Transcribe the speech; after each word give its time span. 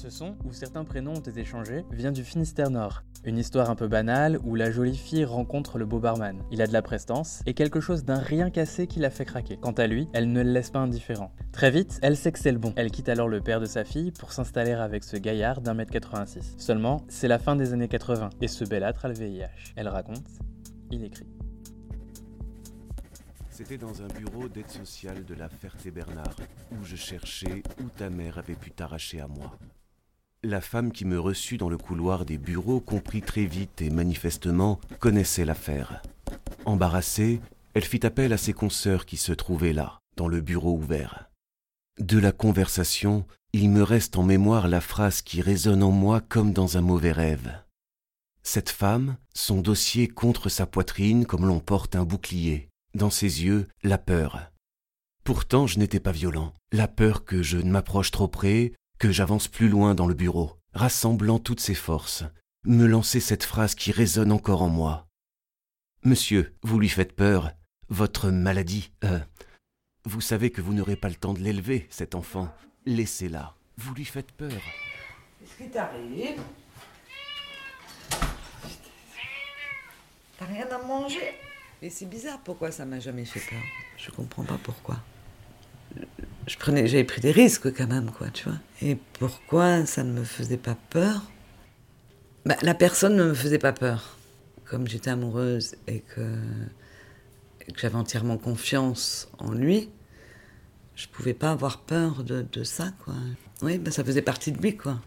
Ce 0.00 0.08
son, 0.08 0.34
où 0.46 0.52
certains 0.54 0.84
prénoms 0.84 1.12
ont 1.12 1.20
été 1.20 1.44
changés, 1.44 1.84
vient 1.92 2.10
du 2.10 2.24
Finistère 2.24 2.70
Nord. 2.70 3.02
Une 3.26 3.36
histoire 3.36 3.68
un 3.68 3.74
peu 3.74 3.86
banale 3.86 4.38
où 4.44 4.54
la 4.54 4.70
jolie 4.70 4.96
fille 4.96 5.26
rencontre 5.26 5.76
le 5.76 5.84
beau 5.84 5.98
barman. 5.98 6.42
Il 6.50 6.62
a 6.62 6.66
de 6.66 6.72
la 6.72 6.80
prestance 6.80 7.42
et 7.44 7.52
quelque 7.52 7.80
chose 7.80 8.02
d'un 8.02 8.18
rien 8.18 8.48
cassé 8.48 8.86
qui 8.86 8.98
la 8.98 9.10
fait 9.10 9.26
craquer. 9.26 9.58
Quant 9.58 9.72
à 9.72 9.86
lui, 9.86 10.08
elle 10.14 10.32
ne 10.32 10.42
le 10.42 10.52
laisse 10.52 10.70
pas 10.70 10.78
indifférent. 10.78 11.34
Très 11.52 11.70
vite, 11.70 11.98
elle 12.00 12.16
sait 12.16 12.32
que 12.32 12.38
c'est 12.38 12.50
le 12.50 12.56
bon. 12.56 12.72
Elle 12.76 12.90
quitte 12.90 13.10
alors 13.10 13.28
le 13.28 13.42
père 13.42 13.60
de 13.60 13.66
sa 13.66 13.84
fille 13.84 14.10
pour 14.10 14.32
s'installer 14.32 14.72
avec 14.72 15.04
ce 15.04 15.18
gaillard 15.18 15.60
d'un 15.60 15.74
mètre 15.74 15.92
86. 15.92 16.54
Seulement, 16.56 17.04
c'est 17.08 17.28
la 17.28 17.38
fin 17.38 17.54
des 17.54 17.74
années 17.74 17.88
80 17.88 18.30
et 18.40 18.48
ce 18.48 18.64
belâtre 18.64 19.04
a 19.04 19.08
le 19.08 19.14
VIH. 19.14 19.74
Elle 19.76 19.88
raconte, 19.88 20.24
il 20.90 21.04
écrit. 21.04 21.28
C'était 23.50 23.76
dans 23.76 24.00
un 24.00 24.08
bureau 24.08 24.48
d'aide 24.48 24.70
sociale 24.70 25.26
de 25.26 25.34
la 25.34 25.50
Ferté-Bernard, 25.50 26.36
où 26.72 26.82
je 26.84 26.96
cherchais 26.96 27.62
où 27.84 27.90
ta 27.90 28.08
mère 28.08 28.38
avait 28.38 28.54
pu 28.54 28.70
t'arracher 28.70 29.20
à 29.20 29.28
moi. 29.28 29.58
La 30.42 30.62
femme 30.62 30.90
qui 30.90 31.04
me 31.04 31.20
reçut 31.20 31.58
dans 31.58 31.68
le 31.68 31.76
couloir 31.76 32.24
des 32.24 32.38
bureaux 32.38 32.80
comprit 32.80 33.20
très 33.20 33.44
vite 33.44 33.82
et 33.82 33.90
manifestement 33.90 34.80
connaissait 34.98 35.44
l'affaire. 35.44 36.00
Embarrassée, 36.64 37.42
elle 37.74 37.84
fit 37.84 38.06
appel 38.06 38.32
à 38.32 38.38
ses 38.38 38.54
consoeurs 38.54 39.04
qui 39.04 39.18
se 39.18 39.32
trouvaient 39.32 39.74
là, 39.74 39.98
dans 40.16 40.28
le 40.28 40.40
bureau 40.40 40.72
ouvert. 40.72 41.28
De 41.98 42.18
la 42.18 42.32
conversation, 42.32 43.26
il 43.52 43.68
me 43.68 43.82
reste 43.82 44.16
en 44.16 44.22
mémoire 44.22 44.66
la 44.66 44.80
phrase 44.80 45.20
qui 45.20 45.42
résonne 45.42 45.82
en 45.82 45.90
moi 45.90 46.22
comme 46.22 46.54
dans 46.54 46.78
un 46.78 46.80
mauvais 46.80 47.12
rêve. 47.12 47.52
Cette 48.42 48.70
femme, 48.70 49.18
son 49.34 49.60
dossier 49.60 50.08
contre 50.08 50.48
sa 50.48 50.64
poitrine 50.64 51.26
comme 51.26 51.46
l'on 51.46 51.60
porte 51.60 51.96
un 51.96 52.04
bouclier, 52.04 52.70
dans 52.94 53.10
ses 53.10 53.44
yeux, 53.44 53.68
la 53.82 53.98
peur. 53.98 54.50
Pourtant, 55.22 55.66
je 55.66 55.78
n'étais 55.78 56.00
pas 56.00 56.12
violent. 56.12 56.54
La 56.72 56.88
peur 56.88 57.26
que 57.26 57.42
je 57.42 57.58
ne 57.58 57.70
m'approche 57.70 58.10
trop 58.10 58.26
près, 58.26 58.72
que 59.00 59.10
j'avance 59.10 59.48
plus 59.48 59.70
loin 59.70 59.94
dans 59.94 60.06
le 60.06 60.14
bureau, 60.14 60.60
rassemblant 60.74 61.38
toutes 61.38 61.58
ses 61.58 61.74
forces, 61.74 62.22
me 62.64 62.86
lancer 62.86 63.18
cette 63.18 63.44
phrase 63.44 63.74
qui 63.74 63.92
résonne 63.92 64.30
encore 64.30 64.60
en 64.60 64.68
moi. 64.68 65.08
Monsieur, 66.04 66.54
vous 66.62 66.78
lui 66.78 66.90
faites 66.90 67.16
peur. 67.16 67.50
Votre 67.88 68.30
maladie. 68.30 68.92
Euh, 69.04 69.18
vous 70.04 70.20
savez 70.20 70.50
que 70.50 70.60
vous 70.60 70.74
n'aurez 70.74 70.96
pas 70.96 71.08
le 71.08 71.14
temps 71.14 71.32
de 71.32 71.40
l'élever, 71.40 71.88
cet 71.90 72.14
enfant. 72.14 72.54
Laissez-la. 72.84 73.54
Vous 73.78 73.94
lui 73.94 74.04
faites 74.04 74.32
peur. 74.32 74.52
Qu'est-ce 75.40 75.56
qui 75.56 75.70
t'arrive? 75.70 76.40
T'as 80.38 80.44
rien 80.44 80.68
à 80.70 80.78
manger? 80.86 81.34
Et 81.80 81.88
c'est 81.88 82.06
bizarre, 82.06 82.40
pourquoi 82.44 82.70
ça 82.70 82.84
m'a 82.84 83.00
jamais 83.00 83.24
fait 83.24 83.40
peur? 83.40 83.62
Je 83.96 84.10
comprends 84.10 84.44
pas 84.44 84.58
pourquoi. 84.62 84.98
Je 86.50 86.58
prenais, 86.58 86.88
j'avais 86.88 87.04
pris 87.04 87.20
des 87.20 87.30
risques 87.30 87.72
quand 87.72 87.86
même, 87.86 88.10
quoi, 88.10 88.26
tu 88.30 88.48
vois. 88.48 88.58
Et 88.82 88.96
pourquoi 89.20 89.86
ça 89.86 90.02
ne 90.02 90.10
me 90.10 90.24
faisait 90.24 90.56
pas 90.56 90.76
peur? 90.90 91.30
Bah, 92.44 92.56
La 92.62 92.74
personne 92.74 93.14
ne 93.14 93.22
me 93.22 93.34
faisait 93.34 93.60
pas 93.60 93.72
peur. 93.72 94.16
Comme 94.64 94.88
j'étais 94.88 95.10
amoureuse 95.10 95.76
et 95.86 96.00
que, 96.00 96.34
j'avais 97.76 97.94
entièrement 97.94 98.36
confiance 98.36 99.30
en 99.38 99.52
lui, 99.52 99.90
je 100.96 101.06
pouvais 101.06 101.34
pas 101.34 101.52
avoir 101.52 101.82
peur 101.82 102.24
de, 102.24 102.44
de 102.50 102.64
ça, 102.64 102.90
quoi. 103.04 103.14
Oui, 103.62 103.78
bah, 103.78 103.92
ça 103.92 104.02
faisait 104.02 104.20
partie 104.20 104.50
de 104.50 104.60
lui, 104.60 104.76
quoi. 104.76 104.98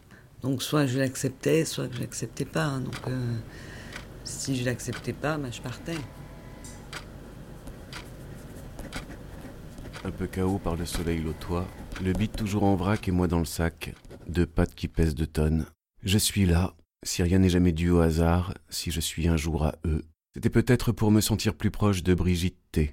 Donc 0.44 0.64
soit 0.64 0.86
je 0.86 0.98
l'acceptais, 0.98 1.66
soit 1.66 1.90
que 1.90 1.96
je 1.96 2.00
l'acceptais 2.00 2.46
pas. 2.46 2.80
Donc 2.80 2.96
euh, 3.10 3.36
si 4.24 4.56
je 4.56 4.64
l'acceptais 4.64 5.12
pas, 5.12 5.38
bah, 5.38 5.50
je 5.52 5.60
partais. 5.60 5.98
Un 10.06 10.12
peu 10.12 10.28
chaos 10.28 10.60
par 10.60 10.76
le 10.76 10.86
soleil 10.86 11.22
lotois, 11.22 11.66
le 12.04 12.12
bite 12.12 12.36
toujours 12.36 12.64
en 12.64 12.76
vrac 12.76 13.08
et 13.08 13.12
moi 13.12 13.30
dans 13.30 13.40
le 13.40 13.46
sac, 13.46 13.96
deux 14.28 14.46
pattes 14.46 14.76
qui 14.76 14.90
pèsent 14.90 15.16
deux 15.16 15.28
tonnes. 15.28 15.66
Je 16.04 16.18
suis 16.18 16.46
là, 16.46 16.76
si 17.04 17.24
rien 17.24 17.40
n'est 17.40 17.50
jamais 17.50 17.72
dû 17.72 17.90
au 17.90 18.00
hasard, 18.00 18.54
si 18.70 18.92
je 18.92 19.00
suis 19.00 19.30
un 19.30 19.38
jour 19.38 19.64
à 19.66 19.76
eux. 19.86 20.04
C'était 20.34 20.50
peut-être 20.50 20.92
pour 20.92 21.10
me 21.10 21.22
sentir 21.22 21.56
plus 21.56 21.72
proche 21.72 22.04
de 22.04 22.14
Brigitte 22.14 22.60
T, 22.74 22.92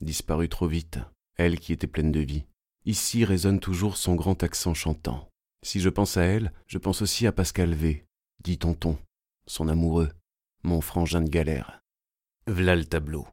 disparue 0.00 0.48
trop 0.48 0.66
vite, 0.66 0.98
elle 1.36 1.60
qui 1.60 1.72
était 1.72 1.86
pleine 1.86 2.10
de 2.10 2.20
vie. 2.20 2.46
Ici 2.84 3.24
résonne 3.24 3.60
toujours 3.60 3.96
son 3.96 4.16
grand 4.16 4.42
accent 4.42 4.74
chantant. 4.74 5.28
Si 5.62 5.78
je 5.78 5.88
pense 5.88 6.16
à 6.16 6.22
elle, 6.22 6.52
je 6.66 6.78
pense 6.78 7.00
aussi 7.00 7.28
à 7.28 7.32
Pascal 7.32 7.74
V, 7.74 8.04
dit 8.42 8.58
tonton, 8.58 8.98
son 9.46 9.68
amoureux, 9.68 10.10
mon 10.64 10.80
frangin 10.80 11.20
de 11.20 11.28
galère. 11.28 11.80
V'là 12.48 12.74
le 12.74 12.86
tableau. 12.86 13.28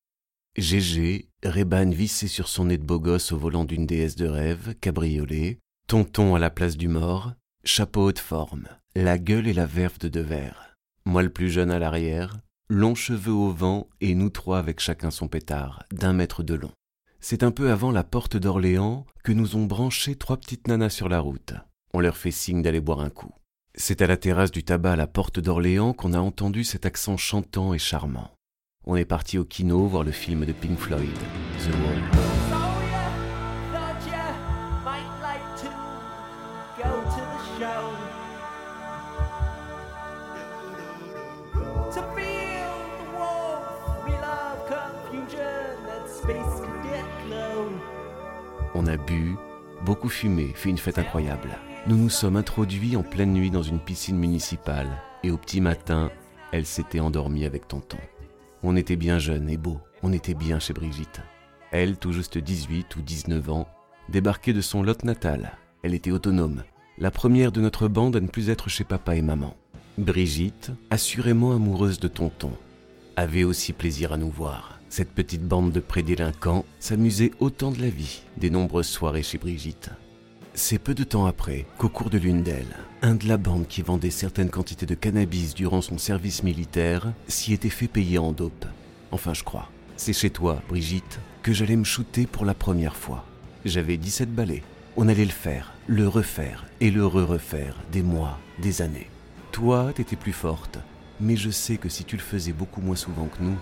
Gégé, 0.57 1.29
Reban 1.45 1.91
vissé 1.91 2.27
sur 2.27 2.47
son 2.47 2.65
nez 2.65 2.79
de 2.79 2.83
beau 2.83 2.99
gosse 2.99 3.31
au 3.31 3.37
volant 3.37 3.63
d'une 3.63 3.85
déesse 3.85 4.15
de 4.15 4.25
rêve, 4.25 4.73
cabriolet, 4.81 5.59
tonton 5.87 6.33
à 6.33 6.39
la 6.39 6.49
place 6.49 6.77
du 6.77 6.87
mort, 6.87 7.33
chapeau 7.63 8.05
haute 8.05 8.17
forme, 8.17 8.67
la 8.95 9.19
gueule 9.19 9.47
et 9.47 9.53
la 9.53 9.67
verve 9.67 9.99
de 9.99 10.07
Devers. 10.07 10.75
Moi 11.05 11.21
le 11.21 11.29
plus 11.29 11.51
jeune 11.51 11.69
à 11.69 11.77
l'arrière, 11.77 12.39
longs 12.69 12.95
cheveux 12.95 13.33
au 13.33 13.51
vent 13.51 13.87
et 14.01 14.15
nous 14.15 14.31
trois 14.31 14.57
avec 14.57 14.79
chacun 14.79 15.11
son 15.11 15.27
pétard, 15.27 15.83
d'un 15.91 16.13
mètre 16.13 16.41
de 16.41 16.55
long. 16.55 16.71
C'est 17.19 17.43
un 17.43 17.51
peu 17.51 17.69
avant 17.69 17.91
la 17.91 18.03
porte 18.03 18.35
d'Orléans 18.35 19.05
que 19.23 19.33
nous 19.33 19.57
ont 19.57 19.65
branché 19.65 20.15
trois 20.15 20.37
petites 20.37 20.67
nanas 20.67 20.89
sur 20.89 21.07
la 21.07 21.19
route. 21.19 21.53
On 21.93 21.99
leur 21.99 22.17
fait 22.17 22.31
signe 22.31 22.63
d'aller 22.63 22.81
boire 22.81 23.01
un 23.01 23.11
coup. 23.11 23.31
C'est 23.75 24.01
à 24.01 24.07
la 24.07 24.17
terrasse 24.17 24.51
du 24.51 24.63
tabac 24.63 24.93
à 24.93 24.95
la 24.95 25.07
porte 25.07 25.39
d'Orléans 25.39 25.93
qu'on 25.93 26.13
a 26.13 26.19
entendu 26.19 26.63
cet 26.63 26.87
accent 26.87 27.15
chantant 27.15 27.75
et 27.75 27.79
charmant. 27.79 28.36
On 28.89 28.95
est 28.95 29.03
parti 29.03 29.37
au 29.37 29.43
kino 29.43 29.85
voir 29.85 30.05
le 30.05 30.11
film 30.11 30.45
de 30.45 30.53
Pink 30.53 30.79
Floyd, 30.79 31.09
The 31.59 31.67
Wall. 31.67 32.01
On 48.73 48.87
a 48.87 48.95
bu, 48.95 49.35
beaucoup 49.83 50.07
fumé, 50.07 50.53
fait 50.55 50.69
une 50.69 50.77
fête 50.77 50.97
incroyable. 50.97 51.49
Nous 51.87 51.97
nous 51.97 52.09
sommes 52.09 52.37
introduits 52.37 52.95
en 52.95 53.03
pleine 53.03 53.33
nuit 53.33 53.51
dans 53.51 53.63
une 53.63 53.79
piscine 53.79 54.17
municipale 54.17 54.87
et 55.23 55.31
au 55.31 55.37
petit 55.37 55.59
matin, 55.59 56.09
elle 56.53 56.65
s'était 56.65 57.01
endormie 57.01 57.43
avec 57.43 57.67
tonton. 57.67 57.97
On 58.63 58.75
était 58.75 58.95
bien 58.95 59.19
jeunes 59.19 59.49
et 59.49 59.57
beaux, 59.57 59.79
on 60.03 60.13
était 60.13 60.33
bien 60.33 60.59
chez 60.59 60.73
Brigitte. 60.73 61.21
Elle, 61.71 61.97
tout 61.97 62.11
juste 62.11 62.37
18 62.37 62.95
ou 62.95 63.01
19 63.01 63.49
ans, 63.49 63.67
débarquait 64.09 64.53
de 64.53 64.61
son 64.61 64.81
lot 64.81 65.03
natal. 65.03 65.51
Elle 65.83 65.93
était 65.93 66.11
autonome, 66.11 66.63
la 66.97 67.11
première 67.11 67.51
de 67.51 67.61
notre 67.61 67.87
bande 67.87 68.15
à 68.15 68.19
ne 68.19 68.27
plus 68.27 68.49
être 68.49 68.69
chez 68.69 68.83
papa 68.83 69.15
et 69.15 69.21
maman. 69.21 69.55
Brigitte, 69.97 70.71
assurément 70.89 71.53
amoureuse 71.53 71.99
de 71.99 72.07
tonton, 72.07 72.51
avait 73.15 73.43
aussi 73.43 73.73
plaisir 73.73 74.13
à 74.13 74.17
nous 74.17 74.29
voir. 74.29 74.79
Cette 74.89 75.11
petite 75.11 75.43
bande 75.43 75.71
de 75.71 75.79
prédélinquants 75.79 76.65
s'amusait 76.79 77.31
autant 77.39 77.71
de 77.71 77.81
la 77.81 77.89
vie 77.89 78.21
des 78.37 78.49
nombreuses 78.49 78.87
soirées 78.87 79.23
chez 79.23 79.37
Brigitte. 79.37 79.91
C'est 80.59 80.79
peu 80.79 80.95
de 80.95 81.03
temps 81.03 81.27
après 81.27 81.67
qu'au 81.77 81.87
cours 81.87 82.09
de 82.09 82.17
l'une 82.17 82.41
d'elles, 82.41 82.75
un 83.03 83.13
de 83.13 83.27
la 83.27 83.37
bande 83.37 83.67
qui 83.67 83.83
vendait 83.83 84.09
certaines 84.09 84.49
quantités 84.49 84.87
de 84.87 84.95
cannabis 84.95 85.53
durant 85.53 85.81
son 85.81 85.99
service 85.99 86.41
militaire 86.41 87.13
s'y 87.27 87.53
était 87.53 87.69
fait 87.69 87.87
payer 87.87 88.17
en 88.17 88.31
dope. 88.31 88.65
Enfin, 89.11 89.35
je 89.35 89.43
crois. 89.43 89.69
C'est 89.97 90.13
chez 90.13 90.31
toi, 90.31 90.63
Brigitte, 90.67 91.19
que 91.43 91.53
j'allais 91.53 91.75
me 91.75 91.83
shooter 91.83 92.25
pour 92.25 92.43
la 92.43 92.55
première 92.55 92.95
fois. 92.95 93.23
J'avais 93.65 93.97
17 93.97 94.33
balais. 94.33 94.63
On 94.97 95.07
allait 95.07 95.25
le 95.25 95.31
faire, 95.31 95.75
le 95.85 96.07
refaire 96.07 96.65
et 96.81 96.89
le 96.89 97.05
re-refaire 97.05 97.77
des 97.91 98.01
mois, 98.01 98.39
des 98.57 98.81
années. 98.81 99.11
Toi, 99.51 99.91
t'étais 99.93 100.15
plus 100.15 100.33
forte, 100.33 100.79
mais 101.21 101.35
je 101.35 101.51
sais 101.51 101.77
que 101.77 101.87
si 101.87 102.03
tu 102.03 102.15
le 102.15 102.23
faisais 102.23 102.51
beaucoup 102.51 102.81
moins 102.81 102.95
souvent 102.95 103.27
que 103.27 103.43
nous, 103.43 103.57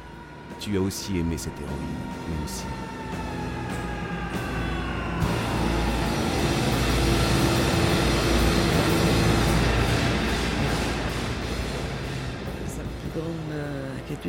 tu 0.61 0.77
as 0.77 0.81
aussi 0.81 1.17
aimé 1.17 1.37
cette 1.37 1.59
héroïne, 1.59 1.99
nous 2.29 2.45
aussi. 2.45 2.84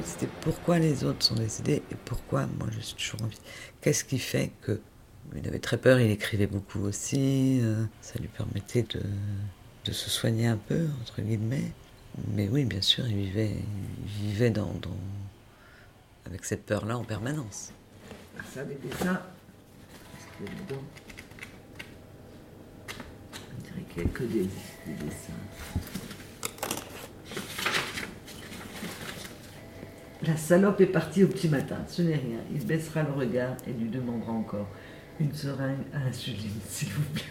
C'était 0.06 0.30
pourquoi 0.40 0.78
les 0.78 1.04
autres 1.04 1.24
sont 1.24 1.34
décédés 1.34 1.82
et 1.90 1.96
pourquoi 2.04 2.46
moi 2.58 2.68
je 2.70 2.80
suis 2.80 2.94
toujours 2.94 3.22
en 3.22 3.26
vie. 3.26 3.40
Qu'est-ce 3.80 4.04
qui 4.04 4.18
fait 4.18 4.52
que 4.62 4.80
il 5.34 5.46
avait 5.48 5.58
très 5.58 5.76
peur, 5.76 5.98
il 5.98 6.10
écrivait 6.10 6.46
beaucoup 6.46 6.80
aussi, 6.80 7.58
euh, 7.60 7.84
ça 8.00 8.18
lui 8.20 8.28
permettait 8.28 8.84
de, 8.84 9.02
de 9.84 9.92
se 9.92 10.08
soigner 10.08 10.46
un 10.46 10.56
peu, 10.56 10.86
entre 11.02 11.20
guillemets. 11.20 11.72
Mais 12.28 12.48
oui, 12.48 12.64
bien 12.64 12.80
sûr, 12.80 13.06
il 13.06 13.16
vivait, 13.16 13.50
il 13.50 14.28
vivait 14.28 14.52
avec 16.26 16.44
cette 16.44 16.64
peur-là 16.64 16.96
en 16.96 17.04
permanence. 17.04 17.72
Ça, 18.54 18.64
des 18.64 18.76
dessins. 18.76 19.20
Y 20.40 20.44
a 20.44 20.48
dedans 20.68 20.82
On 23.32 23.62
dirait 23.62 23.84
qu'il 23.94 24.12
que 24.12 24.24
des, 24.24 24.42
des 24.86 25.04
dessins. 25.04 26.05
La 30.26 30.36
salope 30.36 30.80
est 30.80 30.86
partie 30.86 31.22
au 31.22 31.28
petit 31.28 31.48
matin, 31.48 31.76
ce 31.86 32.02
n'est 32.02 32.16
rien. 32.16 32.40
Il 32.52 32.66
baissera 32.66 33.04
le 33.04 33.12
regard 33.12 33.56
et 33.66 33.72
lui 33.72 33.88
demandera 33.88 34.32
encore 34.32 34.66
une 35.20 35.32
seringue 35.32 35.84
à 35.92 35.98
insuline, 36.08 36.50
s'il 36.68 36.88
vous 36.88 37.02
plaît. 37.12 37.22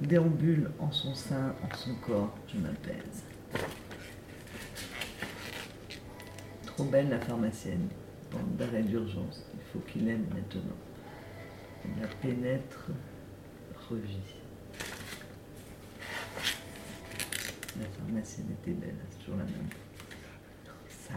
déambule 0.00 0.70
en 0.80 0.90
son 0.90 1.14
sein, 1.14 1.54
en 1.62 1.76
son 1.76 1.94
corps, 1.94 2.34
je 2.48 2.58
m'apaise. 2.58 3.22
Trop 6.66 6.84
belle 6.84 7.08
la 7.08 7.20
pharmacienne, 7.20 7.88
bande 8.30 8.56
d'arrêt 8.56 8.82
d'urgence, 8.82 9.46
il 9.54 9.60
faut 9.72 9.78
qu'il 9.86 10.08
aime 10.08 10.26
maintenant. 10.34 10.91
La 12.00 12.06
pénètre, 12.20 12.86
revit. 13.90 14.18
La 17.80 17.86
pharmacienne 17.98 18.46
était 18.60 18.72
belle, 18.72 18.94
c'est 19.10 19.18
toujours 19.24 19.36
la 19.38 19.44
même. 19.44 19.68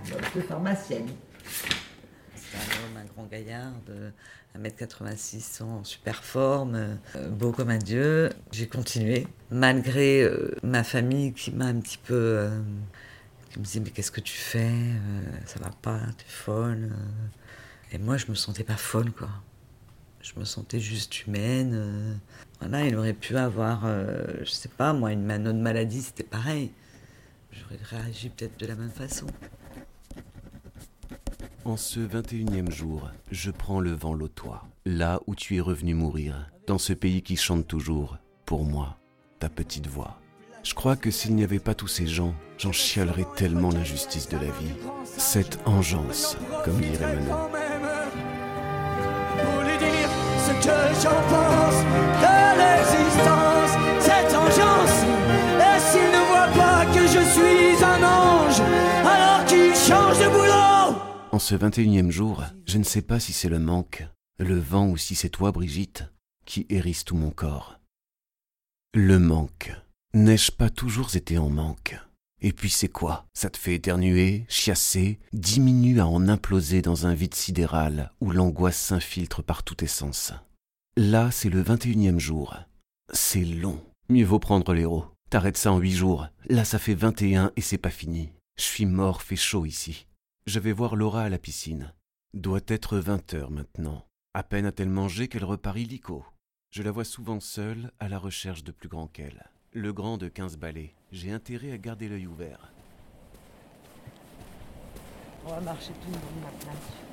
Salope 0.05 0.35
de 0.35 0.41
pharmacienne. 0.41 1.07
C'est 2.35 2.57
un 2.57 2.85
homme, 2.85 2.97
un 2.97 3.05
grand 3.05 3.25
gaillard 3.25 3.73
de 3.85 4.11
1m86 4.57 5.61
en 5.63 5.83
super 5.83 6.23
forme, 6.23 6.97
euh, 7.15 7.29
beau 7.29 7.51
comme 7.51 7.69
un 7.69 7.77
dieu. 7.77 8.29
J'ai 8.51 8.67
continué, 8.67 9.27
malgré 9.51 10.23
euh, 10.23 10.55
ma 10.63 10.83
famille 10.83 11.33
qui 11.33 11.51
m'a 11.51 11.65
un 11.65 11.79
petit 11.79 11.97
peu. 11.97 12.13
euh, 12.13 12.61
qui 13.51 13.59
me 13.59 13.65
disait 13.65 13.79
Mais 13.81 13.89
qu'est-ce 13.91 14.11
que 14.11 14.21
tu 14.21 14.35
fais? 14.37 14.71
Ça 15.45 15.59
va 15.59 15.69
pas, 15.81 15.99
t'es 16.17 16.25
folle. 16.27 16.89
Et 17.91 17.97
moi, 17.97 18.17
je 18.17 18.27
me 18.27 18.35
sentais 18.35 18.63
pas 18.63 18.77
folle, 18.77 19.11
quoi. 19.11 19.29
Je 20.25 20.39
me 20.39 20.45
sentais 20.45 20.79
juste 20.79 21.25
humaine. 21.25 21.71
euh. 21.75 22.13
Voilà, 22.59 22.85
il 22.85 22.95
aurait 22.95 23.13
pu 23.13 23.37
avoir, 23.37 23.83
euh, 23.85 24.25
je 24.39 24.49
sais 24.49 24.69
pas, 24.69 24.91
moi, 24.91 25.11
une, 25.11 25.31
autre 25.47 25.59
maladie, 25.59 26.01
c'était 26.01 26.23
pareil. 26.23 26.71
J'aurais 27.51 27.77
réagi 27.83 28.29
peut-être 28.29 28.59
de 28.59 28.65
la 28.65 28.75
même 28.75 28.89
façon. 28.89 29.27
En 31.63 31.77
ce 31.77 31.99
21e 31.99 32.71
jour, 32.71 33.09
je 33.31 33.51
prends 33.51 33.79
le 33.79 33.91
vent 33.91 34.13
lotois, 34.15 34.67
là 34.85 35.19
où 35.27 35.35
tu 35.35 35.57
es 35.57 35.59
revenu 35.59 35.93
mourir, 35.93 36.49
dans 36.65 36.79
ce 36.79 36.93
pays 36.93 37.21
qui 37.21 37.35
chante 37.35 37.67
toujours, 37.67 38.17
pour 38.45 38.65
moi, 38.65 38.97
ta 39.39 39.49
petite 39.49 39.87
voix. 39.87 40.19
Je 40.63 40.73
crois 40.73 40.95
que 40.95 41.11
s'il 41.11 41.35
n'y 41.35 41.43
avait 41.43 41.59
pas 41.59 41.75
tous 41.75 41.87
ces 41.87 42.07
gens, 42.07 42.33
j'en 42.57 42.71
chialerais 42.71 43.27
tellement 43.35 43.69
l'injustice 43.69 44.27
de 44.29 44.37
la 44.37 44.45
vie. 44.45 44.73
Cette 45.03 45.59
engeance, 45.67 46.35
comme 46.63 46.81
dirait 46.81 47.15
Manon. 47.15 47.64
En 61.31 61.39
ce 61.39 61.53
21e 61.53 62.09
jour, 62.09 62.43
je 62.65 62.77
ne 62.77 62.83
sais 62.83 63.01
pas 63.01 63.19
si 63.19 63.33
c'est 63.33 63.49
le 63.49 63.59
manque, 63.59 64.07
le 64.39 64.57
vent 64.57 64.87
ou 64.87 64.97
si 64.97 65.15
c'est 65.15 65.29
toi, 65.29 65.51
Brigitte, 65.51 66.05
qui 66.45 66.65
hérisse 66.69 67.05
tout 67.05 67.15
mon 67.15 67.29
corps. 67.29 67.79
Le 68.93 69.19
manque. 69.19 69.73
N'ai-je 70.13 70.51
pas 70.51 70.69
toujours 70.69 71.15
été 71.15 71.37
en 71.37 71.49
manque? 71.49 71.99
Et 72.41 72.53
puis 72.53 72.69
c'est 72.69 72.87
quoi? 72.87 73.25
Ça 73.33 73.49
te 73.49 73.57
fait 73.57 73.75
éternuer, 73.75 74.45
chiasser, 74.47 75.19
diminue 75.33 75.99
à 75.99 76.07
en 76.07 76.27
imploser 76.27 76.81
dans 76.81 77.05
un 77.05 77.13
vide 77.13 77.35
sidéral 77.35 78.11
où 78.21 78.31
l'angoisse 78.31 78.77
s'infiltre 78.77 79.43
par 79.43 79.63
tous 79.63 79.75
tes. 79.75 79.87
Là, 80.97 81.29
c'est 81.29 81.49
le 81.49 81.61
21e 81.61 82.19
jour. 82.19 82.55
C'est 83.11 83.43
long. 83.43 83.83
Mieux 84.07 84.23
vaut 84.23 84.39
prendre 84.39 84.73
l'héros. 84.73 85.03
T'arrêtes 85.29 85.57
ça 85.57 85.73
en 85.73 85.77
huit 85.77 85.91
jours. 85.91 86.29
Là, 86.47 86.63
ça 86.63 86.79
fait 86.79 86.93
21 86.93 87.51
et 87.57 87.61
c'est 87.61 87.77
pas 87.77 87.89
fini. 87.89 88.29
Je 88.57 88.63
suis 88.63 88.85
mort, 88.85 89.21
fait 89.21 89.35
chaud 89.35 89.65
ici. 89.65 90.07
Je 90.45 90.57
vais 90.57 90.71
voir 90.71 90.95
Laura 90.95 91.23
à 91.23 91.29
la 91.29 91.37
piscine. 91.37 91.93
Doit 92.33 92.61
être 92.67 92.97
vingt 92.97 93.33
heures 93.33 93.51
maintenant. 93.51 94.05
À 94.33 94.43
peine 94.43 94.65
a-t-elle 94.65 94.89
mangé 94.89 95.27
qu'elle 95.27 95.43
repart 95.43 95.77
illico. 95.77 96.23
Je 96.71 96.81
la 96.81 96.91
vois 96.91 97.03
souvent 97.03 97.41
seule, 97.41 97.91
à 97.99 98.07
la 98.07 98.17
recherche 98.17 98.63
de 98.63 98.71
plus 98.71 98.87
grand 98.87 99.07
qu'elle. 99.07 99.49
Le 99.73 99.91
grand 99.91 100.17
de 100.17 100.29
quinze 100.29 100.55
balais. 100.55 100.93
J'ai 101.11 101.33
intérêt 101.33 101.73
à 101.73 101.77
garder 101.77 102.07
l'œil 102.07 102.25
ouvert. 102.25 102.71
On 105.45 105.49
va 105.49 105.59
marcher 105.59 105.91
tout 105.91 106.07
le 106.07 106.13
long 106.13 106.39
de 106.39 106.45
la 106.45 106.51
plage. 106.51 107.05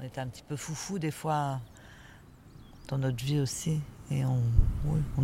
On 0.00 0.04
était 0.04 0.20
un 0.20 0.26
petit 0.28 0.42
peu 0.46 0.56
foufou 0.56 0.98
des 0.98 1.10
fois 1.10 1.60
dans 2.88 2.98
notre 2.98 3.22
vie 3.24 3.40
aussi. 3.40 3.80
Et 4.10 4.24
on, 4.24 4.40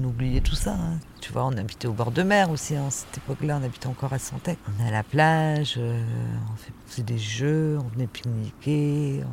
oubliait 0.04 0.42
tout 0.42 0.54
ça. 0.56 0.74
hein. 0.74 0.98
Tu 1.22 1.32
vois, 1.32 1.46
on 1.46 1.56
habitait 1.56 1.86
au 1.88 1.94
bord 1.94 2.10
de 2.10 2.22
mer 2.22 2.50
aussi. 2.50 2.76
À 2.76 2.90
cette 2.90 3.16
époque-là, 3.16 3.58
on 3.58 3.64
habitait 3.64 3.86
encore 3.86 4.12
à 4.12 4.18
Santec. 4.18 4.58
On 4.68 4.84
est 4.84 4.88
à 4.88 4.90
la 4.90 5.02
plage, 5.02 5.76
euh, 5.78 6.04
on 6.52 6.56
fait- 6.56 6.72
faisait 6.86 7.02
des 7.02 7.18
jeux, 7.18 7.78
on 7.82 7.88
venait 7.88 8.06
pique-niquer. 8.06 9.24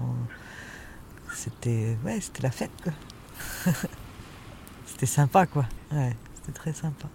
C'était 1.34 1.98
ouais, 2.06 2.22
c'était 2.22 2.44
la 2.44 2.52
fête, 2.52 2.72
c'était 4.86 5.06
sympa, 5.06 5.46
quoi. 5.46 5.66
Ouais, 5.92 6.16
c'était 6.36 6.52
très 6.58 6.74
sympa. 6.74 7.08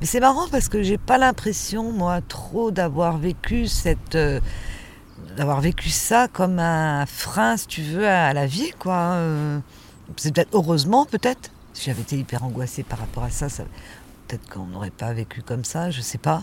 Mais 0.00 0.06
c'est 0.06 0.20
marrant 0.20 0.48
parce 0.48 0.68
que 0.68 0.82
j'ai 0.82 0.98
pas 0.98 1.18
l'impression, 1.18 1.92
moi, 1.92 2.20
trop 2.20 2.70
d'avoir 2.72 3.18
vécu 3.18 3.66
cette. 3.68 4.14
euh, 4.16 4.40
d'avoir 5.36 5.60
vécu 5.60 5.90
ça 5.90 6.28
comme 6.28 6.58
un 6.58 7.06
frein, 7.06 7.56
si 7.56 7.66
tu 7.66 7.82
veux, 7.82 8.06
à 8.08 8.32
la 8.32 8.46
vie, 8.46 8.72
quoi. 8.78 9.12
Euh, 9.14 9.58
C'est 10.16 10.32
peut-être, 10.34 10.50
heureusement, 10.54 11.04
peut-être. 11.06 11.50
Si 11.72 11.86
j'avais 11.86 12.02
été 12.02 12.16
hyper 12.18 12.42
angoissée 12.44 12.82
par 12.82 12.98
rapport 12.98 13.24
à 13.24 13.30
ça, 13.30 13.48
peut-être 14.28 14.48
qu'on 14.48 14.66
n'aurait 14.66 14.90
pas 14.90 15.12
vécu 15.12 15.42
comme 15.42 15.64
ça, 15.64 15.90
je 15.90 16.00
sais 16.00 16.18
pas. 16.18 16.42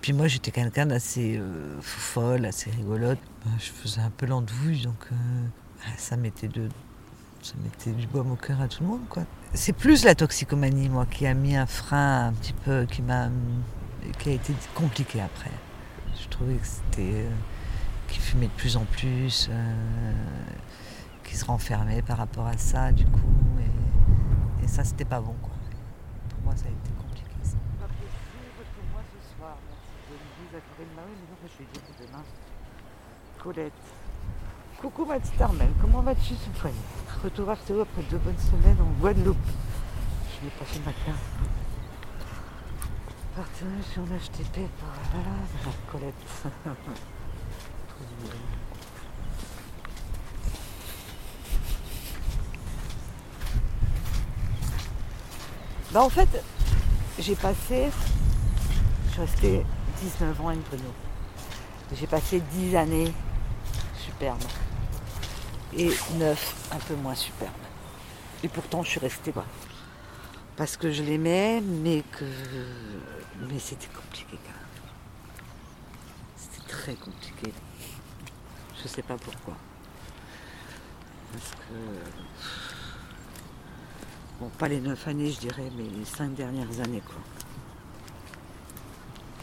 Puis 0.00 0.12
moi, 0.12 0.26
j'étais 0.28 0.50
quelqu'un 0.50 0.86
d'assez 0.86 1.36
euh, 1.36 1.76
folle, 1.80 2.44
assez 2.46 2.70
rigolote. 2.70 3.18
Euh, 3.46 3.50
Je 3.58 3.70
faisais 3.70 4.00
un 4.00 4.10
peu 4.10 4.26
l'andouille, 4.26 4.82
donc 4.82 5.06
euh, 5.12 5.14
ça 5.96 6.16
mettait 6.16 6.48
de, 6.48 6.68
ça 7.42 7.54
mettait 7.62 7.92
du 7.92 8.06
baume 8.06 8.32
au 8.32 8.36
cœur 8.36 8.60
à 8.60 8.68
tout 8.68 8.82
le 8.82 8.88
monde, 8.88 9.06
quoi. 9.08 9.24
C'est 9.54 9.72
plus 9.74 10.04
la 10.04 10.14
toxicomanie, 10.14 10.88
moi, 10.88 11.06
qui 11.06 11.26
a 11.26 11.34
mis 11.34 11.54
un 11.54 11.66
frein 11.66 12.28
un 12.28 12.32
petit 12.32 12.54
peu, 12.64 12.84
qui 12.90 13.02
m'a, 13.02 13.28
qui 14.18 14.30
a 14.30 14.32
été 14.32 14.54
compliqué 14.74 15.20
après. 15.20 15.50
Je 16.20 16.28
trouvais 16.28 16.54
que 16.54 16.66
c'était, 16.66 17.26
qu'il 18.12 18.20
fumait 18.20 18.46
de 18.46 18.52
plus 18.52 18.76
en 18.76 18.84
plus, 18.84 19.48
euh, 19.50 20.12
qu'il 21.24 21.36
se 21.36 21.44
renfermait 21.46 22.02
par 22.02 22.18
rapport 22.18 22.46
à 22.46 22.58
ça, 22.58 22.92
du 22.92 23.06
coup, 23.06 23.20
et, 24.62 24.68
ça, 24.68 24.84
c'était 24.84 25.04
pas 25.04 25.20
bon, 25.20 25.34
quoi. 25.42 25.52
Pour 26.30 26.44
moi, 26.44 26.54
ça 26.56 26.66
a 26.66 26.68
été 26.68 26.90
compliqué. 26.96 27.24
Pas 27.80 27.86
possible 27.86 28.64
pour 28.74 28.84
moi 28.92 29.02
ce 29.12 29.36
soir, 29.36 29.56
merci 31.42 31.64
je 31.74 32.06
demain. 32.06 32.22
Colette. 33.42 33.72
Coucou 34.80 35.04
ma 35.04 35.18
petite 35.18 35.40
Armelle, 35.40 35.72
comment 35.80 36.00
vas-tu 36.00 36.34
soir 36.34 36.72
Retour 37.22 37.50
à 37.50 37.56
Théo 37.56 37.80
après 37.80 38.02
deux 38.10 38.18
bonnes 38.18 38.38
semaines 38.38 38.78
en 38.80 39.00
Guadeloupe. 39.00 39.36
Je 40.30 40.44
n'ai 40.44 40.50
pas 40.52 40.64
fait 40.64 40.80
ma 40.80 40.92
carte. 40.92 41.18
Partenariat 43.36 43.82
sur 43.92 44.02
un 44.02 44.16
HTP 44.16 44.68
par 44.78 44.94
voilà, 45.12 45.36
Colette. 45.90 46.14
Bah 55.92 56.02
en 56.02 56.08
fait, 56.08 56.42
j'ai 57.18 57.34
passé, 57.34 57.90
je 59.08 59.12
suis 59.12 59.20
restée 59.20 59.66
19 60.00 60.40
ans 60.40 60.48
à 60.48 60.54
Grenoble. 60.54 60.88
J'ai 61.94 62.06
passé 62.06 62.40
10 62.40 62.76
années 62.76 63.12
superbes 63.98 64.42
et 65.76 65.90
9 66.14 66.68
un 66.72 66.78
peu 66.78 66.94
moins 66.94 67.14
superbes. 67.14 67.52
Et 68.42 68.48
pourtant, 68.48 68.82
je 68.82 68.88
suis 68.88 69.00
restée. 69.00 69.34
Parce 70.56 70.78
que 70.78 70.90
je 70.90 71.02
l'aimais, 71.02 71.60
mais 71.60 72.02
que. 72.12 72.24
Mais 73.48 73.58
c'était 73.58 73.88
compliqué 73.88 74.38
quand 74.44 74.52
même. 74.52 74.92
C'était 76.36 76.68
très 76.68 76.94
compliqué. 76.94 77.52
Je 78.82 78.88
sais 78.88 79.02
pas 79.02 79.16
pourquoi. 79.16 79.56
Parce 81.32 81.50
que. 81.50 81.74
Bon, 84.40 84.48
pas 84.58 84.68
les 84.68 84.80
9 84.80 85.08
années, 85.08 85.30
je 85.30 85.38
dirais, 85.38 85.70
mais 85.76 85.84
les 85.84 86.04
5 86.04 86.34
dernières 86.34 86.80
années, 86.80 87.02
quoi. 87.06 87.20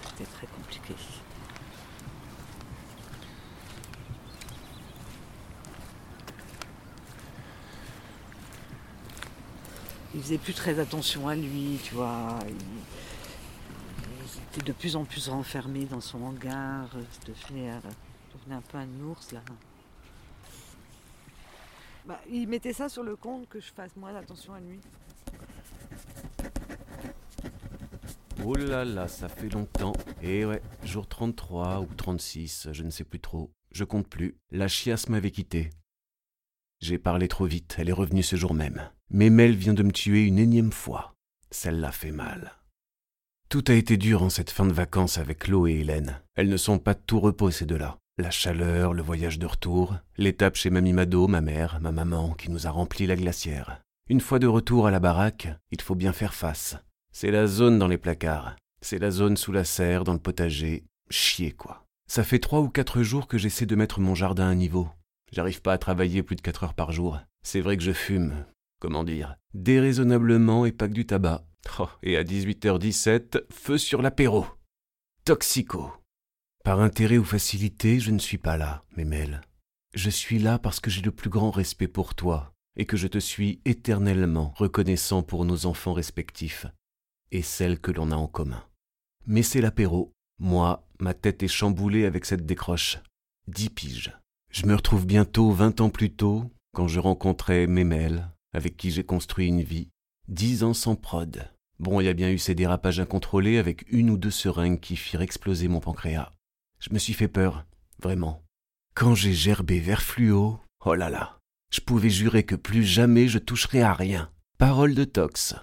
C'était 0.09 0.29
très 0.29 0.47
compliqué. 0.47 0.93
il 10.19 10.23
faisait 10.23 10.37
plus 10.37 10.53
très 10.53 10.79
attention 10.79 11.27
à 11.27 11.35
lui, 11.35 11.79
tu 11.83 11.95
vois. 11.95 12.39
Il, 12.47 12.55
était 14.51 14.65
de 14.65 14.73
plus 14.73 14.95
en 14.95 15.05
plus 15.05 15.29
renfermé 15.29 15.85
dans 15.85 16.01
son 16.01 16.23
hangar. 16.23 16.89
Il 16.93 17.33
devenait, 17.33 17.71
un 18.53 18.61
peu 18.61 18.77
un 18.77 18.99
ours, 19.01 19.31
là. 19.31 19.41
Bah, 22.05 22.19
il 22.29 22.47
mettait 22.47 22.73
ça 22.73 22.89
sur 22.89 23.03
le 23.03 23.15
compte 23.15 23.47
que 23.49 23.59
je 23.59 23.71
fasse 23.71 23.95
moins 23.95 24.15
attention 24.15 24.53
à 24.53 24.59
lui. 24.59 24.79
Oh 28.45 28.55
là 28.55 28.85
là, 28.85 29.07
ça 29.07 29.29
fait 29.29 29.49
longtemps. 29.49 29.93
Et 30.21 30.45
ouais, 30.45 30.61
jour 30.83 31.07
33 31.07 31.81
ou 31.81 31.87
36, 31.95 32.69
je 32.71 32.83
ne 32.83 32.89
sais 32.89 33.03
plus 33.03 33.19
trop. 33.19 33.51
Je 33.71 33.83
compte 33.83 34.07
plus. 34.07 34.37
La 34.49 34.67
chiasse 34.67 35.09
m'avait 35.09 35.29
quitté. 35.29 35.69
J'ai 36.79 36.97
parlé 36.97 37.27
trop 37.27 37.45
vite, 37.45 37.75
elle 37.77 37.89
est 37.89 37.93
revenue 37.93 38.23
ce 38.23 38.37
jour 38.37 38.53
même. 38.53 38.89
Mémel 39.11 39.53
vient 39.53 39.73
de 39.73 39.83
me 39.83 39.91
tuer 39.91 40.23
une 40.23 40.39
énième 40.39 40.71
fois. 40.71 41.13
Celle-là 41.51 41.91
fait 41.91 42.11
mal. 42.11 42.53
Tout 43.49 43.65
a 43.67 43.73
été 43.73 43.97
dur 43.97 44.23
en 44.23 44.29
cette 44.29 44.51
fin 44.51 44.65
de 44.65 44.73
vacances 44.73 45.17
avec 45.17 45.39
Chloé 45.39 45.73
et 45.73 45.79
Hélène. 45.81 46.21
Elles 46.35 46.49
ne 46.49 46.57
sont 46.57 46.79
pas 46.79 46.93
de 46.95 47.01
tout 47.05 47.19
repos, 47.19 47.51
ces 47.51 47.65
deux-là. 47.65 47.98
La 48.19 48.31
chaleur, 48.31 48.93
le 48.93 49.01
voyage 49.01 49.39
de 49.39 49.45
retour, 49.45 49.95
l'étape 50.17 50.57
chez 50.57 50.69
Mamie 50.69 50.91
Mado, 50.91 51.29
ma 51.29 51.39
mère, 51.39 51.79
ma 51.79 51.93
maman, 51.93 52.33
qui 52.33 52.51
nous 52.51 52.67
a 52.67 52.69
rempli 52.69 53.07
la 53.07 53.15
glacière. 53.15 53.81
Une 54.09 54.19
fois 54.19 54.39
de 54.39 54.45
retour 54.45 54.87
à 54.87 54.91
la 54.91 54.99
baraque, 54.99 55.47
il 55.71 55.79
faut 55.79 55.95
bien 55.95 56.11
faire 56.11 56.33
face. 56.33 56.75
C'est 57.13 57.31
la 57.31 57.47
zone 57.47 57.79
dans 57.79 57.87
les 57.87 57.97
placards. 57.97 58.57
C'est 58.81 58.99
la 58.99 59.09
zone 59.09 59.37
sous 59.37 59.53
la 59.53 59.63
serre, 59.63 60.03
dans 60.03 60.11
le 60.11 60.19
potager. 60.19 60.83
Chier, 61.09 61.53
quoi. 61.53 61.85
Ça 62.11 62.25
fait 62.25 62.39
trois 62.39 62.59
ou 62.59 62.67
quatre 62.67 63.03
jours 63.03 63.25
que 63.25 63.37
j'essaie 63.37 63.65
de 63.65 63.77
mettre 63.77 64.01
mon 64.01 64.15
jardin 64.15 64.49
à 64.49 64.55
niveau. 64.55 64.89
J'arrive 65.31 65.61
pas 65.61 65.71
à 65.71 65.77
travailler 65.77 66.21
plus 66.21 66.35
de 66.35 66.41
quatre 66.41 66.65
heures 66.65 66.73
par 66.73 66.91
jour. 66.91 67.21
C'est 67.41 67.61
vrai 67.61 67.77
que 67.77 67.83
je 67.83 67.93
fume. 67.93 68.43
Comment 68.81 69.05
dire? 69.05 69.37
Déraisonnablement 69.53 70.65
et 70.65 70.73
pas 70.73 70.89
du 70.89 71.05
tabac. 71.05 71.45
Oh, 71.79 71.87
et 72.03 72.17
à 72.17 72.25
18h17, 72.25 73.43
feu 73.49 73.77
sur 73.77 74.01
l'apéro. 74.01 74.45
Toxico. 75.23 75.93
Par 76.69 76.81
intérêt 76.81 77.17
ou 77.17 77.23
facilité, 77.23 77.99
je 77.99 78.11
ne 78.11 78.19
suis 78.19 78.37
pas 78.37 78.55
là, 78.55 78.83
Mémel. 78.95 79.41
Je 79.95 80.11
suis 80.11 80.37
là 80.37 80.59
parce 80.59 80.79
que 80.79 80.91
j'ai 80.91 81.01
le 81.01 81.09
plus 81.09 81.31
grand 81.31 81.49
respect 81.49 81.87
pour 81.87 82.13
toi 82.13 82.53
et 82.75 82.85
que 82.85 82.95
je 82.95 83.07
te 83.07 83.17
suis 83.17 83.59
éternellement 83.65 84.53
reconnaissant 84.55 85.23
pour 85.23 85.45
nos 85.45 85.65
enfants 85.65 85.93
respectifs 85.93 86.67
et 87.31 87.41
celles 87.41 87.79
que 87.79 87.89
l'on 87.91 88.11
a 88.11 88.15
en 88.15 88.27
commun. 88.27 88.63
Mais 89.25 89.41
c'est 89.41 89.61
l'apéro. 89.61 90.13
Moi, 90.37 90.87
ma 90.99 91.15
tête 91.15 91.41
est 91.41 91.47
chamboulée 91.47 92.05
avec 92.05 92.23
cette 92.23 92.45
décroche. 92.45 92.99
Dix 93.47 93.71
piges. 93.71 94.15
Je 94.51 94.67
me 94.67 94.75
retrouve 94.75 95.07
bientôt 95.07 95.49
vingt 95.49 95.81
ans 95.81 95.89
plus 95.89 96.11
tôt, 96.11 96.51
quand 96.75 96.87
je 96.87 96.99
rencontrais 96.99 97.65
Mémel, 97.65 98.29
avec 98.53 98.77
qui 98.77 98.91
j'ai 98.91 99.03
construit 99.03 99.47
une 99.47 99.63
vie. 99.63 99.89
Dix 100.27 100.63
ans 100.63 100.75
sans 100.75 100.95
prod. 100.95 101.49
Bon, 101.79 101.99
il 101.99 102.05
y 102.05 102.09
a 102.09 102.13
bien 102.13 102.29
eu 102.29 102.37
ces 102.37 102.53
dérapages 102.53 102.99
incontrôlés 102.99 103.57
avec 103.57 103.91
une 103.91 104.11
ou 104.11 104.17
deux 104.17 104.29
seringues 104.29 104.79
qui 104.79 104.97
firent 104.97 105.23
exploser 105.23 105.67
mon 105.67 105.79
pancréas. 105.79 106.31
Je 106.79 106.93
me 106.93 106.99
suis 106.99 107.13
fait 107.13 107.27
peur, 107.27 107.65
vraiment. 108.01 108.41
Quand 108.95 109.13
j'ai 109.13 109.33
gerbé 109.33 109.81
vers 109.81 110.01
fluo, 110.01 110.61
oh 110.85 110.95
là 110.95 111.09
là, 111.09 111.37
je 111.73 111.81
pouvais 111.81 112.09
jurer 112.09 112.43
que 112.43 112.55
plus 112.55 112.83
jamais 112.83 113.27
je 113.27 113.37
toucherai 113.37 113.81
à 113.81 113.93
rien. 113.93 114.29
Parole 114.57 114.95
de 114.95 115.03
tox. 115.03 115.55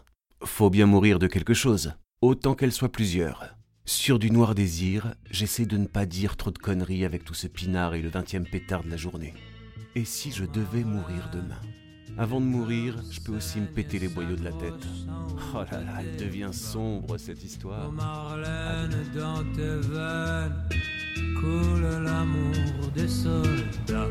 Faut 0.44 0.68
bien 0.68 0.85
mourir 0.85 1.18
de 1.18 1.26
quelque 1.26 1.54
chose, 1.54 1.94
autant 2.20 2.54
qu'elle 2.54 2.73
soit 2.73 2.92
plusieurs. 2.92 3.56
Sur 3.87 4.18
du 4.18 4.30
noir 4.30 4.54
désir, 4.54 5.14
j'essaie 5.30 5.64
de 5.64 5.78
ne 5.78 5.87
pas 5.87 6.04
dire 6.04 6.37
trop 6.37 6.50
de 6.50 6.58
conneries 6.58 7.06
avec 7.06 7.25
tout 7.25 7.35
ce 7.35 7.46
pinard 7.46 7.94
et 7.94 8.02
le 8.02 8.11
vingtième 8.11 8.46
pétard 8.46 8.85
de 8.85 8.90
la 8.90 8.99
journée. 8.99 9.32
Et 9.94 10.04
si 10.04 10.32
je 10.32 10.44
devais 10.44 10.85
mourir 10.85 11.30
demain? 11.32 11.61
Avant 12.18 12.40
de 12.40 12.46
mourir, 12.46 12.96
je 13.11 13.20
peux 13.20 13.37
aussi 13.37 13.61
me 13.61 13.66
péter 13.66 13.99
les 13.99 14.08
boyaux 14.08 14.37
de 14.37 14.44
la 14.44 14.52
tête. 14.52 14.87
Oh 15.54 15.62
là 15.70 15.80
là, 15.80 16.00
elle 16.00 16.16
devient 16.16 16.52
sombre 16.52 17.18
cette 17.18 17.42
histoire. 17.42 17.90
Marlène, 17.92 19.11
dans 19.14 19.42
coule 21.40 21.87
l'amour 22.04 22.90
des 22.94 23.08
soldats. 23.08 24.08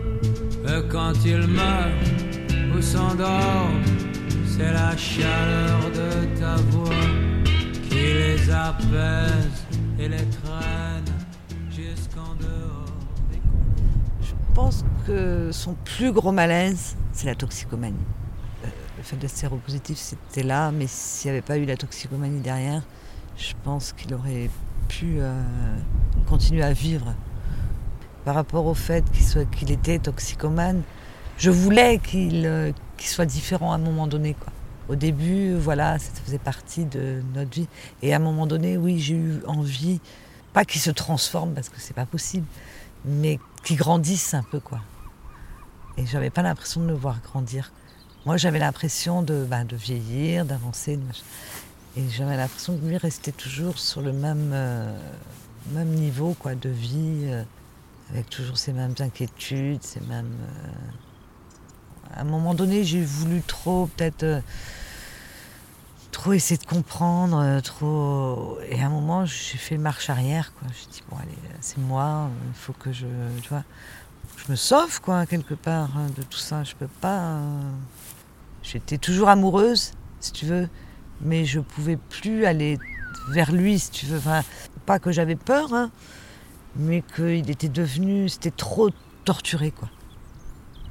Et 0.68 0.88
quand 0.90 1.14
il 1.26 1.48
meurt 1.48 1.92
ou 2.76 2.82
s'endort, 2.82 3.70
c'est 4.48 4.72
la 4.72 4.96
chaleur 4.98 5.80
de 5.92 6.40
ta 6.40 6.56
voix 6.72 6.90
qui 7.84 7.96
les 7.96 8.50
apaise 8.50 9.66
et 10.00 10.08
les 10.08 10.18
traîne 10.18 11.06
jusqu'en 11.70 12.36
dehors 12.40 12.86
des 13.32 13.40
Je 14.22 14.34
pense 14.54 14.84
que 15.06 15.52
son 15.52 15.76
plus 15.86 16.12
gros 16.12 16.32
malaise, 16.32 16.96
c'est 17.12 17.28
la 17.28 17.36
toxicomanie. 17.36 17.96
Euh, 18.64 18.68
Le 18.98 19.04
fait 19.04 19.18
d'être 19.18 19.36
séropositif, 19.36 19.98
c'était 19.98 20.44
là, 20.44 20.72
mais 20.72 20.88
s'il 20.88 21.30
n'y 21.32 21.38
avait 21.38 21.46
pas 21.46 21.58
eu 21.58 21.66
la 21.66 21.78
toxicomanie 21.78 22.40
derrière, 22.42 22.84
je 23.38 23.54
pense 23.64 23.94
qu'il 23.94 24.14
aurait 24.14 24.50
pu 24.88 25.18
euh, 25.20 25.42
continuer 26.28 26.64
à 26.64 26.74
vivre. 26.74 27.14
Par 28.24 28.36
rapport 28.36 28.66
au 28.66 28.74
fait 28.74 29.06
qu'il 29.12 29.48
qu'il 29.50 29.72
était 29.72 30.00
toxicomane, 30.00 30.82
je 31.38 31.52
voulais 31.52 32.00
qu'il 32.00 32.46
euh, 32.46 32.72
qu'il 32.98 33.08
soit 33.08 33.26
différent 33.26 33.72
à 33.72 33.76
un 33.76 33.80
moment 33.80 34.08
donné. 34.08 34.34
Quoi. 34.34 34.52
Au 34.88 34.96
début, 34.96 35.54
voilà, 35.56 35.98
ça 35.98 36.12
faisait 36.24 36.38
partie 36.38 36.86
de 36.86 37.22
notre 37.34 37.52
vie. 37.52 37.68
Et 38.02 38.14
à 38.14 38.18
un 38.18 38.20
moment 38.20 38.46
donné, 38.46 38.78
oui, 38.78 39.00
j'ai 39.00 39.16
eu 39.16 39.42
envie, 39.48 40.00
pas 40.54 40.64
qu'il 40.64 40.80
se 40.80 40.92
transforme, 40.92 41.54
parce 41.54 41.70
que 41.70 41.80
c'est 41.80 41.96
pas 41.96 42.06
possible, 42.06 42.46
mais 43.04 43.40
qu'il 43.64 43.78
grandisse 43.78 44.34
un 44.34 44.44
peu, 44.44 44.60
quoi. 44.60 44.80
Et 45.98 46.06
j'avais 46.06 46.30
pas 46.30 46.44
l'impression 46.44 46.82
de 46.82 46.88
le 46.88 46.94
voir 46.94 47.20
grandir. 47.22 47.72
Moi, 48.26 48.38
j'avais 48.38 48.60
l'impression 48.60 49.24
de, 49.24 49.46
ben, 49.50 49.66
de 49.66 49.76
vieillir, 49.76 50.46
d'avancer. 50.46 51.00
Et 51.98 52.10
j'avais 52.10 52.36
l'impression 52.38 52.78
que 52.78 52.86
lui 52.86 52.98
restait 52.98 53.32
toujours 53.32 53.80
sur 53.80 54.02
le 54.02 54.12
même, 54.12 54.52
euh, 54.54 54.98
même 55.72 55.90
niveau 55.90 56.36
quoi, 56.38 56.54
de 56.56 56.70
vie, 56.70 57.24
euh, 57.26 57.44
avec 58.12 58.30
toujours 58.30 58.58
ces 58.58 58.74
mêmes 58.74 58.96
inquiétudes, 59.00 59.82
ces 59.84 60.02
mêmes. 60.02 60.36
euh, 60.42 62.18
À 62.18 62.22
un 62.22 62.26
moment 62.26 62.54
donné, 62.54 62.84
j'ai 62.84 63.04
voulu 63.04 63.42
trop, 63.42 63.88
peut-être. 63.88 64.42
trop 66.12 66.34
essayer 66.34 66.58
de 66.58 66.66
comprendre, 66.66 67.60
trop. 67.62 68.58
Et 68.70 68.82
à 68.82 68.86
un 68.88 68.90
moment, 68.90 69.26
j'ai 69.26 69.58
fait 69.58 69.78
marche 69.78 70.10
arrière, 70.10 70.54
quoi. 70.56 70.68
J'ai 70.74 70.88
dit, 70.92 71.04
bon, 71.10 71.18
allez, 71.18 71.38
c'est 71.62 71.78
moi, 71.78 72.30
il 72.48 72.54
faut 72.54 72.74
que 72.74 72.92
je. 72.92 73.06
Tu 73.42 73.50
vois, 73.50 73.64
je 74.38 74.52
me 74.52 74.56
sauve, 74.56 75.02
quoi, 75.02 75.26
quelque 75.26 75.54
part, 75.56 75.90
hein, 75.98 76.08
de 76.16 76.24
tout 76.24 76.38
ça. 76.38 76.64
Je 76.64 76.76
peux 76.76 76.88
pas. 76.88 77.20
euh, 77.40 77.72
J'étais 78.64 78.98
toujours 78.98 79.30
amoureuse, 79.30 79.92
si 80.20 80.32
tu 80.32 80.46
veux, 80.46 80.68
mais 81.22 81.46
je 81.46 81.60
pouvais 81.60 81.98
plus 81.98 82.46
aller 82.46 82.78
vers 83.32 83.52
lui, 83.52 83.80
si 83.80 83.92
tu 83.92 84.06
veux. 84.06 84.18
Enfin, 84.18 84.44
pas 84.86 85.00
que 85.00 85.12
j'avais 85.12 85.36
peur, 85.36 85.74
hein, 85.74 85.92
mais 86.76 87.02
qu'il 87.16 87.50
était 87.50 87.70
devenu. 87.70 88.30
C'était 88.30 88.52
trop 88.52 88.90
torturé, 89.24 89.72
quoi. 89.72 89.90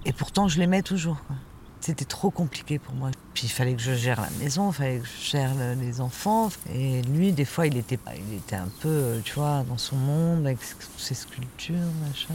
Et 0.04 0.12
pourtant, 0.12 0.48
je 0.48 0.58
l'aimais 0.58 0.82
toujours, 0.82 1.22
quoi. 1.26 1.36
C'était 1.80 2.06
trop 2.06 2.30
compliqué 2.30 2.78
pour 2.78 2.94
moi. 2.94 3.10
Puis 3.34 3.44
il 3.46 3.50
fallait 3.50 3.74
que 3.74 3.82
je 3.82 3.92
gère 3.92 4.18
la 4.18 4.30
maison, 4.42 4.70
il 4.70 4.74
fallait 4.74 4.98
que 5.00 5.06
je 5.06 5.30
gère 5.32 5.54
le- 5.54 5.74
les 5.74 6.00
enfants. 6.00 6.48
Et 6.74 7.02
lui, 7.02 7.32
des 7.32 7.44
fois, 7.44 7.66
il 7.66 7.76
était, 7.76 7.98
il 8.30 8.36
était 8.36 8.56
un 8.56 8.68
peu, 8.80 8.88
euh, 8.88 9.20
tu 9.22 9.34
vois, 9.34 9.64
dans 9.68 9.76
son 9.76 9.96
monde, 9.96 10.46
avec 10.46 10.58
ses 10.96 11.14
sculptures, 11.14 11.74
machin. 12.06 12.32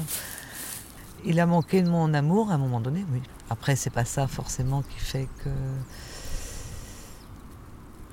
Il 1.25 1.39
a 1.39 1.48
manqué 1.48 1.81
de 1.81 1.89
mon 1.89 2.13
amour 2.13 2.51
à 2.51 2.53
un 2.53 2.58
moment 2.60 2.79
donné, 2.79 3.03
oui. 3.12 3.22
Après, 3.50 3.75
c'est 3.75 3.89
pas 3.89 4.05
ça 4.05 4.27
forcément 4.27 4.84
qui 4.84 5.00
fait 5.00 5.27
que. 5.43 5.50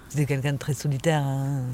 C'était 0.08 0.26
quelqu'un 0.26 0.52
de 0.52 0.58
très 0.58 0.74
solitaire. 0.74 1.22
hein. 1.22 1.64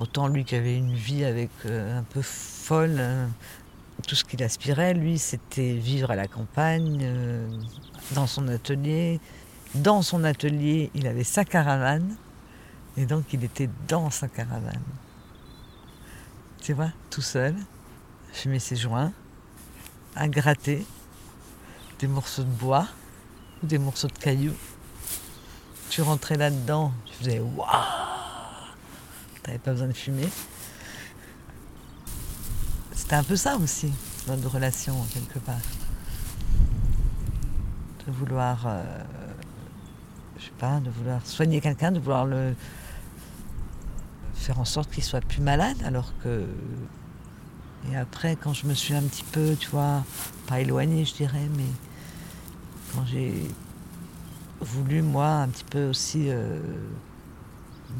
Autant 0.00 0.28
lui 0.28 0.44
qui 0.44 0.54
avait 0.54 0.76
une 0.76 0.94
vie 0.94 1.24
avec 1.24 1.50
euh, 1.66 1.98
un 1.98 2.02
peu 2.02 2.22
folle, 2.22 2.96
euh, 2.98 3.26
tout 4.06 4.14
ce 4.14 4.24
qu'il 4.24 4.42
aspirait, 4.42 4.94
lui, 4.94 5.18
c'était 5.18 5.74
vivre 5.74 6.10
à 6.10 6.16
la 6.16 6.26
campagne, 6.26 7.00
euh, 7.02 7.46
dans 8.14 8.26
son 8.26 8.48
atelier. 8.48 9.20
Dans 9.74 10.02
son 10.02 10.24
atelier, 10.24 10.90
il 10.94 11.06
avait 11.06 11.22
sa 11.22 11.44
caravane, 11.44 12.16
et 12.96 13.06
donc 13.06 13.32
il 13.32 13.44
était 13.44 13.68
dans 13.88 14.10
sa 14.10 14.26
caravane. 14.26 14.82
Tu 16.62 16.72
vois, 16.72 16.90
tout 17.10 17.22
seul, 17.22 17.54
fumer 18.32 18.58
ses 18.58 18.76
joints, 18.76 19.12
à 20.16 20.28
gratter 20.28 20.84
des 21.98 22.06
morceaux 22.06 22.42
de 22.42 22.48
bois 22.48 22.88
ou 23.62 23.66
des 23.66 23.78
morceaux 23.78 24.08
de 24.08 24.18
cailloux. 24.18 24.56
Tu 26.00 26.04
rentrais 26.04 26.38
là-dedans, 26.38 26.92
tu 27.04 27.12
faisais 27.12 27.40
waouh 27.40 27.68
T'avais 29.42 29.58
pas 29.58 29.72
besoin 29.72 29.88
de 29.88 29.92
fumer. 29.92 30.30
C'était 32.92 33.16
un 33.16 33.22
peu 33.22 33.36
ça 33.36 33.58
aussi, 33.58 33.92
notre 34.26 34.48
relation, 34.48 34.94
quelque 35.12 35.38
part. 35.40 35.60
De 38.06 38.12
vouloir, 38.12 38.66
euh, 38.66 38.82
je 40.38 40.44
sais 40.44 40.52
pas, 40.58 40.80
de 40.80 40.88
vouloir 40.88 41.20
soigner 41.26 41.60
quelqu'un, 41.60 41.92
de 41.92 41.98
vouloir 41.98 42.24
le 42.24 42.54
faire 44.36 44.58
en 44.58 44.64
sorte 44.64 44.90
qu'il 44.90 45.04
soit 45.04 45.20
plus 45.20 45.42
malade, 45.42 45.76
alors 45.84 46.14
que. 46.24 46.46
Et 47.92 47.96
après, 47.98 48.36
quand 48.36 48.54
je 48.54 48.66
me 48.66 48.72
suis 48.72 48.94
un 48.94 49.02
petit 49.02 49.24
peu, 49.24 49.54
tu 49.54 49.68
vois, 49.68 50.02
pas 50.46 50.60
éloignée, 50.60 51.04
je 51.04 51.12
dirais, 51.12 51.46
mais 51.58 51.68
quand 52.94 53.04
j'ai 53.04 53.50
voulu, 54.60 55.02
moi, 55.02 55.28
un 55.28 55.48
petit 55.48 55.64
peu 55.64 55.88
aussi 55.88 56.26
euh, 56.28 56.60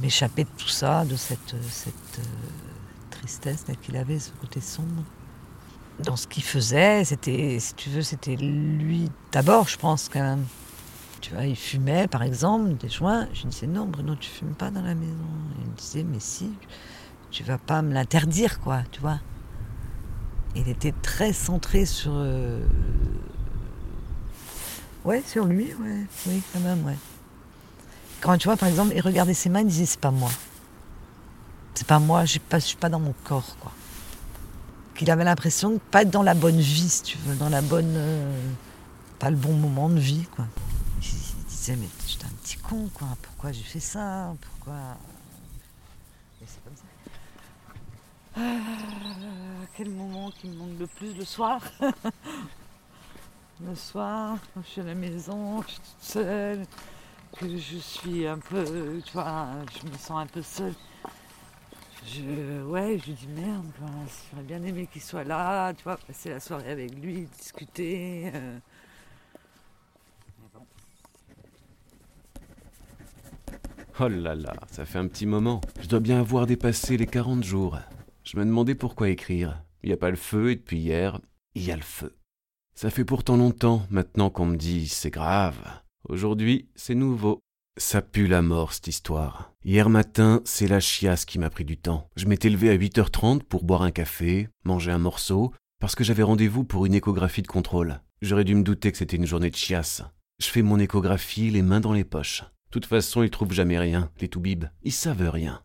m'échapper 0.00 0.44
de 0.44 0.50
tout 0.56 0.68
ça, 0.68 1.04
de 1.04 1.16
cette, 1.16 1.54
cette 1.68 1.94
euh, 2.18 2.22
tristesse 3.10 3.64
qu'il 3.82 3.96
avait, 3.96 4.18
ce 4.18 4.30
côté 4.40 4.60
sombre. 4.60 5.02
Dans 6.00 6.16
ce 6.16 6.26
qu'il 6.26 6.42
faisait, 6.42 7.04
c'était, 7.04 7.58
si 7.60 7.74
tu 7.74 7.90
veux, 7.90 8.02
c'était 8.02 8.36
lui 8.36 9.10
d'abord, 9.32 9.68
je 9.68 9.76
pense, 9.76 10.08
quand 10.08 10.22
même. 10.22 10.44
Tu 11.20 11.34
vois, 11.34 11.44
il 11.44 11.56
fumait, 11.56 12.08
par 12.08 12.22
exemple, 12.22 12.74
des 12.76 12.88
joints. 12.88 13.28
Je 13.34 13.42
lui 13.42 13.50
disais, 13.50 13.66
non, 13.66 13.86
Bruno, 13.86 14.14
tu 14.16 14.30
fumes 14.30 14.54
pas 14.54 14.70
dans 14.70 14.80
la 14.80 14.94
maison. 14.94 15.12
Il 15.62 15.70
me 15.70 15.76
disait, 15.76 16.04
mais 16.04 16.20
si, 16.20 16.50
tu 17.30 17.42
vas 17.42 17.58
pas 17.58 17.82
me 17.82 17.92
l'interdire, 17.92 18.60
quoi, 18.60 18.82
tu 18.90 19.00
vois. 19.00 19.20
Il 20.56 20.68
était 20.68 20.94
très 21.02 21.34
centré 21.34 21.84
sur, 21.84 22.12
euh, 22.14 22.64
Ouais, 25.04 25.22
sur 25.26 25.44
lui, 25.46 25.72
ouais. 25.74 26.06
Oui, 26.26 26.42
quand 26.52 26.60
même, 26.60 26.84
ouais. 26.84 26.96
Quand 28.20 28.36
tu 28.36 28.48
vois, 28.48 28.56
par 28.56 28.68
exemple, 28.68 28.92
il 28.94 29.00
regardait 29.00 29.34
ses 29.34 29.48
mains, 29.48 29.60
il 29.60 29.66
disait 29.66 29.86
c'est 29.86 30.00
pas 30.00 30.10
moi. 30.10 30.30
C'est 31.74 31.86
pas 31.86 31.98
moi, 31.98 32.24
je 32.26 32.38
suis 32.58 32.76
pas 32.76 32.88
dans 32.90 33.00
mon 33.00 33.14
corps, 33.24 33.56
quoi. 33.60 33.72
Qu'il 34.94 35.10
avait 35.10 35.24
l'impression 35.24 35.70
de 35.70 35.78
pas 35.78 36.02
être 36.02 36.10
dans 36.10 36.22
la 36.22 36.34
bonne 36.34 36.60
vie, 36.60 36.88
si 36.90 37.02
tu 37.02 37.18
veux, 37.18 37.34
dans 37.36 37.48
la 37.48 37.62
bonne. 37.62 37.94
euh, 37.96 38.50
pas 39.18 39.30
le 39.30 39.36
bon 39.36 39.52
moment 39.54 39.88
de 39.88 39.98
vie, 39.98 40.26
quoi. 40.34 40.46
Il, 41.00 41.08
il 41.08 41.44
disait, 41.46 41.76
mais 41.76 41.88
j'étais 42.06 42.26
un 42.26 42.30
petit 42.42 42.56
con, 42.58 42.90
quoi. 42.92 43.08
Pourquoi 43.22 43.52
j'ai 43.52 43.62
fait 43.62 43.80
ça? 43.80 44.34
Pourquoi? 44.40 44.74
Et 46.42 46.44
c'est 46.46 46.62
comme 46.64 46.76
ça. 46.76 46.82
Ah, 48.36 49.66
quel 49.76 49.90
moment 49.90 50.30
qui 50.30 50.48
me 50.48 50.54
manque 50.56 50.78
le 50.78 50.86
plus 50.86 51.14
le 51.14 51.24
soir 51.24 51.60
Le 53.66 53.74
soir, 53.74 54.38
quand 54.54 54.62
je 54.62 54.68
suis 54.68 54.80
à 54.80 54.84
la 54.84 54.94
maison, 54.94 55.62
je 55.62 55.68
suis 55.68 55.80
toute 55.80 56.02
seule, 56.02 56.62
que 57.38 57.56
je 57.56 57.76
suis 57.76 58.26
un 58.26 58.38
peu, 58.38 59.00
tu 59.04 59.12
vois, 59.12 59.48
je 59.80 59.86
me 59.86 59.96
sens 59.96 60.22
un 60.22 60.26
peu 60.26 60.42
seule. 60.42 60.74
Je, 62.06 62.62
ouais, 62.62 62.98
je 62.98 63.06
lui 63.06 63.12
dis 63.12 63.28
merde, 63.28 63.66
j'aurais 64.30 64.42
bien 64.44 64.62
aimé 64.62 64.88
qu'il 64.90 65.02
soit 65.02 65.24
là, 65.24 65.74
tu 65.74 65.84
vois, 65.84 65.98
passer 65.98 66.30
la 66.30 66.40
soirée 66.40 66.70
avec 66.70 66.94
lui, 66.94 67.28
discuter. 67.38 68.32
euh. 68.34 68.58
Oh 74.00 74.08
là 74.08 74.34
là, 74.34 74.54
ça 74.70 74.86
fait 74.86 74.98
un 74.98 75.06
petit 75.06 75.26
moment. 75.26 75.60
Je 75.80 75.86
dois 75.86 76.00
bien 76.00 76.18
avoir 76.20 76.46
dépassé 76.46 76.96
les 76.96 77.06
40 77.06 77.44
jours. 77.44 77.78
Je 78.24 78.38
me 78.38 78.44
demandais 78.46 78.74
pourquoi 78.74 79.10
écrire. 79.10 79.62
Il 79.82 79.88
n'y 79.88 79.92
a 79.92 79.98
pas 79.98 80.10
le 80.10 80.16
feu 80.16 80.52
et 80.52 80.56
depuis 80.56 80.78
hier, 80.78 81.20
il 81.54 81.64
y 81.64 81.70
a 81.70 81.76
le 81.76 81.82
feu. 81.82 82.16
Ça 82.80 82.88
fait 82.88 83.04
pourtant 83.04 83.36
longtemps 83.36 83.86
maintenant 83.90 84.30
qu'on 84.30 84.46
me 84.46 84.56
dit 84.56 84.88
c'est 84.88 85.10
grave. 85.10 85.58
Aujourd'hui, 86.08 86.70
c'est 86.74 86.94
nouveau. 86.94 87.40
Ça 87.76 88.00
pue 88.00 88.26
la 88.26 88.40
mort 88.40 88.72
cette 88.72 88.86
histoire. 88.86 89.52
Hier 89.62 89.90
matin, 89.90 90.40
c'est 90.46 90.66
la 90.66 90.80
chiasse 90.80 91.26
qui 91.26 91.38
m'a 91.38 91.50
pris 91.50 91.66
du 91.66 91.76
temps. 91.76 92.08
Je 92.16 92.24
m'étais 92.24 92.48
levé 92.48 92.70
à 92.70 92.78
8h30 92.78 93.42
pour 93.42 93.64
boire 93.64 93.82
un 93.82 93.90
café, 93.90 94.48
manger 94.64 94.92
un 94.92 94.98
morceau, 94.98 95.52
parce 95.78 95.94
que 95.94 96.04
j'avais 96.04 96.22
rendez-vous 96.22 96.64
pour 96.64 96.86
une 96.86 96.94
échographie 96.94 97.42
de 97.42 97.48
contrôle. 97.48 98.00
J'aurais 98.22 98.44
dû 98.44 98.54
me 98.54 98.62
douter 98.62 98.90
que 98.90 98.96
c'était 98.96 99.18
une 99.18 99.26
journée 99.26 99.50
de 99.50 99.56
chiasse. 99.56 100.02
Je 100.38 100.46
fais 100.46 100.62
mon 100.62 100.78
échographie 100.78 101.50
les 101.50 101.60
mains 101.60 101.80
dans 101.80 101.92
les 101.92 102.04
poches. 102.04 102.44
De 102.44 102.70
toute 102.70 102.86
façon, 102.86 103.22
ils 103.22 103.28
trouvent 103.28 103.52
jamais 103.52 103.78
rien, 103.78 104.10
les 104.22 104.28
toubibs. 104.28 104.70
Ils 104.84 104.92
savent 104.92 105.28
rien. 105.28 105.62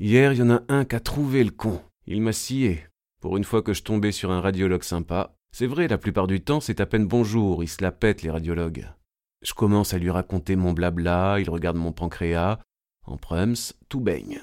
Hier, 0.00 0.32
il 0.32 0.40
y 0.40 0.42
en 0.42 0.50
a 0.50 0.64
un 0.68 0.84
qui 0.84 0.96
a 0.96 1.00
trouvé 1.00 1.44
le 1.44 1.52
con. 1.52 1.80
Il 2.08 2.22
m'a 2.22 2.32
scié. 2.32 2.88
Pour 3.20 3.36
une 3.36 3.44
fois 3.44 3.62
que 3.62 3.72
je 3.72 3.84
tombais 3.84 4.10
sur 4.10 4.32
un 4.32 4.40
radiologue 4.40 4.82
sympa. 4.82 5.35
C'est 5.58 5.66
vrai, 5.66 5.88
la 5.88 5.96
plupart 5.96 6.26
du 6.26 6.42
temps, 6.42 6.60
c'est 6.60 6.80
à 6.80 6.86
peine 6.86 7.06
bonjour, 7.06 7.64
ils 7.64 7.68
se 7.68 7.82
la 7.82 7.90
pètent, 7.90 8.20
les 8.20 8.30
radiologues. 8.30 8.92
Je 9.40 9.54
commence 9.54 9.94
à 9.94 9.98
lui 9.98 10.10
raconter 10.10 10.54
mon 10.54 10.74
blabla, 10.74 11.40
il 11.40 11.48
regarde 11.48 11.78
mon 11.78 11.92
pancréas. 11.92 12.58
En 13.06 13.16
prums, 13.16 13.72
tout 13.88 14.00
baigne. 14.00 14.42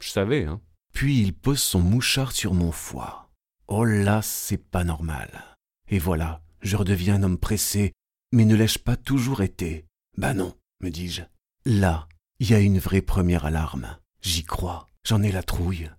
Je 0.00 0.08
savais, 0.08 0.46
hein. 0.46 0.62
Puis 0.94 1.20
il 1.20 1.34
pose 1.34 1.60
son 1.60 1.80
mouchard 1.80 2.32
sur 2.32 2.54
mon 2.54 2.72
foie. 2.72 3.30
Oh 3.68 3.84
là, 3.84 4.22
c'est 4.22 4.56
pas 4.56 4.84
normal. 4.84 5.58
Et 5.90 5.98
voilà, 5.98 6.40
je 6.62 6.78
redeviens 6.78 7.16
un 7.16 7.24
homme 7.24 7.38
pressé, 7.38 7.92
mais 8.32 8.46
ne 8.46 8.56
l'ai-je 8.56 8.78
pas 8.78 8.96
toujours 8.96 9.42
été? 9.42 9.84
Bah 10.16 10.32
non, 10.32 10.54
me 10.80 10.88
dis-je. 10.88 11.24
Là, 11.66 12.08
il 12.38 12.48
y 12.48 12.54
a 12.54 12.60
une 12.60 12.78
vraie 12.78 13.02
première 13.02 13.44
alarme. 13.44 13.98
J'y 14.22 14.44
crois, 14.44 14.88
j'en 15.06 15.22
ai 15.22 15.30
la 15.30 15.42
trouille. 15.42 15.90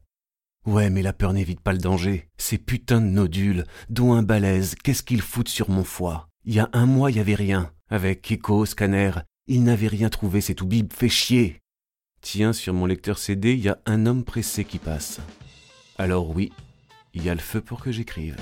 Ouais, 0.65 0.89
mais 0.89 1.03
la 1.03 1.13
peur 1.13 1.33
n'évite 1.33 1.59
pas 1.59 1.73
le 1.73 1.77
danger. 1.77 2.27
Ces 2.37 2.57
putains 2.57 3.01
de 3.01 3.05
nodules, 3.05 3.65
dont 3.89 4.13
un 4.13 4.23
balèze, 4.23 4.73
qu'est-ce 4.83 5.03
qu'ils 5.03 5.21
foutent 5.21 5.49
sur 5.49 5.69
mon 5.69 5.83
foie? 5.83 6.27
Il 6.43 6.55
y 6.55 6.59
a 6.59 6.69
un 6.73 6.87
mois, 6.87 7.11
il 7.11 7.17
y 7.17 7.19
avait 7.19 7.35
rien. 7.35 7.71
Avec 7.89 8.31
écho, 8.31 8.65
scanner, 8.65 9.11
ils 9.45 9.63
n'avaient 9.63 9.87
rien 9.87 10.09
trouvé, 10.09 10.41
c'est 10.41 10.55
tout 10.55 10.65
bib, 10.65 10.91
fait 10.91 11.09
chier. 11.09 11.61
Tiens, 12.21 12.51
sur 12.51 12.73
mon 12.73 12.87
lecteur 12.87 13.19
CD, 13.19 13.53
il 13.53 13.59
y 13.59 13.69
a 13.69 13.77
un 13.85 14.07
homme 14.07 14.23
pressé 14.23 14.65
qui 14.65 14.79
passe. 14.79 15.19
Alors 15.99 16.31
oui, 16.35 16.51
il 17.13 17.23
y 17.23 17.29
a 17.29 17.35
le 17.35 17.41
feu 17.41 17.61
pour 17.61 17.81
que 17.81 17.91
j'écrive. 17.91 18.35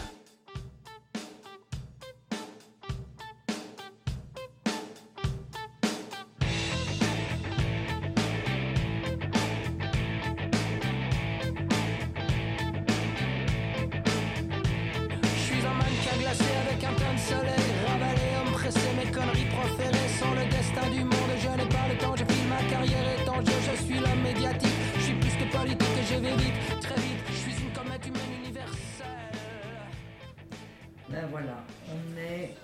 Ben 31.14 31.28
voilà, 31.30 31.64
on 31.90 32.18
est. 32.20 32.56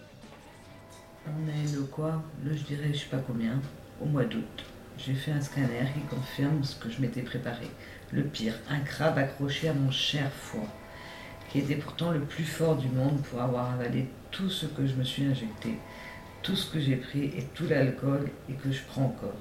On 1.27 1.47
est 1.47 1.75
le 1.75 1.83
quoi? 1.83 2.23
Le 2.43 2.55
je 2.55 2.63
dirais, 2.63 2.89
je 2.91 2.97
sais 2.97 3.05
pas 3.05 3.21
combien, 3.27 3.61
au 4.01 4.05
mois 4.05 4.23
d'août. 4.25 4.65
J'ai 4.97 5.13
fait 5.13 5.31
un 5.31 5.39
scanner 5.41 5.85
qui 5.93 5.99
confirme 6.15 6.63
ce 6.63 6.75
que 6.75 6.89
je 6.89 6.99
m'étais 6.99 7.21
préparé. 7.21 7.67
Le 8.11 8.23
pire, 8.23 8.55
un 8.67 8.79
crabe 8.79 9.19
accroché 9.19 9.69
à 9.69 9.73
mon 9.73 9.91
cher 9.91 10.31
foie, 10.31 10.67
qui 11.51 11.59
était 11.59 11.75
pourtant 11.75 12.09
le 12.09 12.21
plus 12.21 12.43
fort 12.43 12.75
du 12.75 12.87
monde 12.89 13.21
pour 13.21 13.39
avoir 13.39 13.71
avalé 13.73 14.07
tout 14.31 14.49
ce 14.49 14.65
que 14.65 14.87
je 14.87 14.95
me 14.95 15.03
suis 15.03 15.25
injecté, 15.25 15.77
tout 16.41 16.55
ce 16.55 16.71
que 16.73 16.79
j'ai 16.79 16.95
pris 16.95 17.25
et 17.25 17.47
tout 17.53 17.67
l'alcool 17.67 18.31
et 18.49 18.53
que 18.53 18.71
je 18.71 18.81
prends 18.87 19.05
encore. 19.05 19.37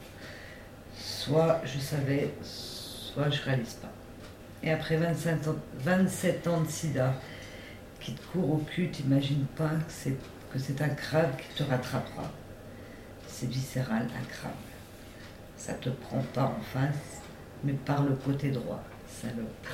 Soit 0.99 1.63
je 1.65 1.79
savais, 1.79 2.35
soit 2.43 3.31
je 3.31 3.41
réalise 3.43 3.75
pas. 3.75 3.93
Et 4.63 4.71
après 4.71 4.99
25 4.99 5.47
ans- 5.49 5.57
27 5.79 6.47
ans 6.47 6.61
de 6.61 6.69
sida, 6.69 7.15
qui 8.09 8.15
te 8.15 8.27
court 8.33 8.53
au 8.55 8.57
cul, 8.59 8.89
t'imagines 8.91 9.45
pas 9.55 9.69
que 10.53 10.59
c'est, 10.59 10.81
un 10.81 10.89
crabe 10.89 11.37
qui 11.37 11.63
te 11.63 11.69
rattrapera. 11.69 12.31
C'est 13.27 13.51
viscéral, 13.51 14.05
un 14.05 14.25
crabe. 14.25 14.53
Ça 15.59 15.75
te 15.75 15.91
prend 15.91 16.23
pas 16.33 16.45
en 16.45 16.61
face, 16.73 17.21
mais 17.65 17.75
par 17.75 18.05
le 18.05 18.15
côté 18.15 18.51
droit, 18.51 18.83
salope. 19.07 19.67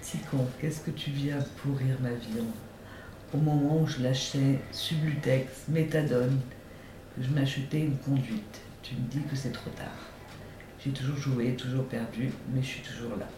Si 0.00 0.18
con, 0.30 0.46
qu'est-ce 0.58 0.80
que 0.80 0.90
tu 0.92 1.10
viens 1.10 1.38
pourrir 1.62 1.96
ma 2.00 2.12
vie 2.12 2.40
en- 2.40 3.36
Au 3.36 3.40
moment 3.40 3.82
où 3.82 3.86
je 3.86 4.02
lâchais 4.02 4.60
Subutex, 4.72 5.64
Méthadone, 5.68 6.40
que 7.14 7.22
je 7.24 7.28
m'achetais 7.28 7.80
une 7.80 7.98
conduite, 7.98 8.60
tu 8.82 8.94
me 8.94 9.00
dis 9.10 9.20
que 9.28 9.36
c'est 9.36 9.52
trop 9.52 9.70
tard. 9.70 9.98
J'ai 10.82 10.92
toujours 10.92 11.18
joué, 11.18 11.56
toujours 11.56 11.84
perdu, 11.86 12.30
mais 12.54 12.62
je 12.62 12.66
suis 12.66 12.82
toujours 12.82 13.16
là. 13.18 13.28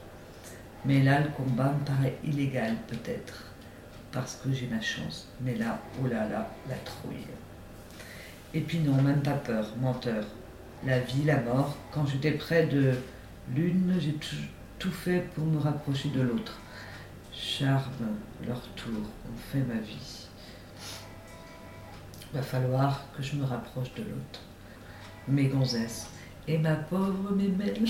Mais 0.85 1.03
là, 1.03 1.21
le 1.21 1.29
combat 1.31 1.73
me 1.73 1.85
paraît 1.85 2.17
illégal, 2.25 2.77
peut-être, 2.87 3.45
parce 4.13 4.37
que 4.37 4.53
j'ai 4.53 4.69
ma 4.69 4.81
chance. 4.81 5.29
Mais 5.41 5.57
là, 5.57 5.81
oh 6.01 6.07
là 6.07 6.29
là, 6.29 6.49
la 6.69 6.77
trouille. 6.77 7.27
Et 8.55 8.61
puis 8.61 8.79
non, 8.79 9.01
même 9.03 9.23
pas 9.23 9.33
peur, 9.33 9.75
menteur. 9.81 10.25
La 10.87 11.01
vie, 11.01 11.25
la 11.25 11.41
mort, 11.41 11.77
quand 11.93 12.07
j'étais 12.07 12.33
près 12.33 12.67
de 12.67 12.95
l'une, 13.55 13.95
j'ai 13.99 14.15
tout, 14.79 14.91
fait 14.91 15.29
pour 15.35 15.45
me 15.45 15.59
rapprocher 15.59 16.09
de 16.11 16.23
l'autre. 16.23 16.59
Charme, 17.33 18.17
leur 18.47 18.61
tour, 18.75 19.01
ont 19.01 19.39
fait 19.53 19.61
ma 19.61 19.81
vie. 19.81 20.29
Va 22.33 22.43
falloir 22.43 23.05
que 23.17 23.23
je 23.23 23.37
me 23.37 23.45
rapproche 23.45 23.93
de 23.95 24.03
l'autre. 24.03 24.41
Mes 25.27 25.49
gonzesses. 25.49 26.09
Et 26.47 26.59
ma 26.59 26.77
pauvre 26.77 27.33
mémelle. 27.33 27.85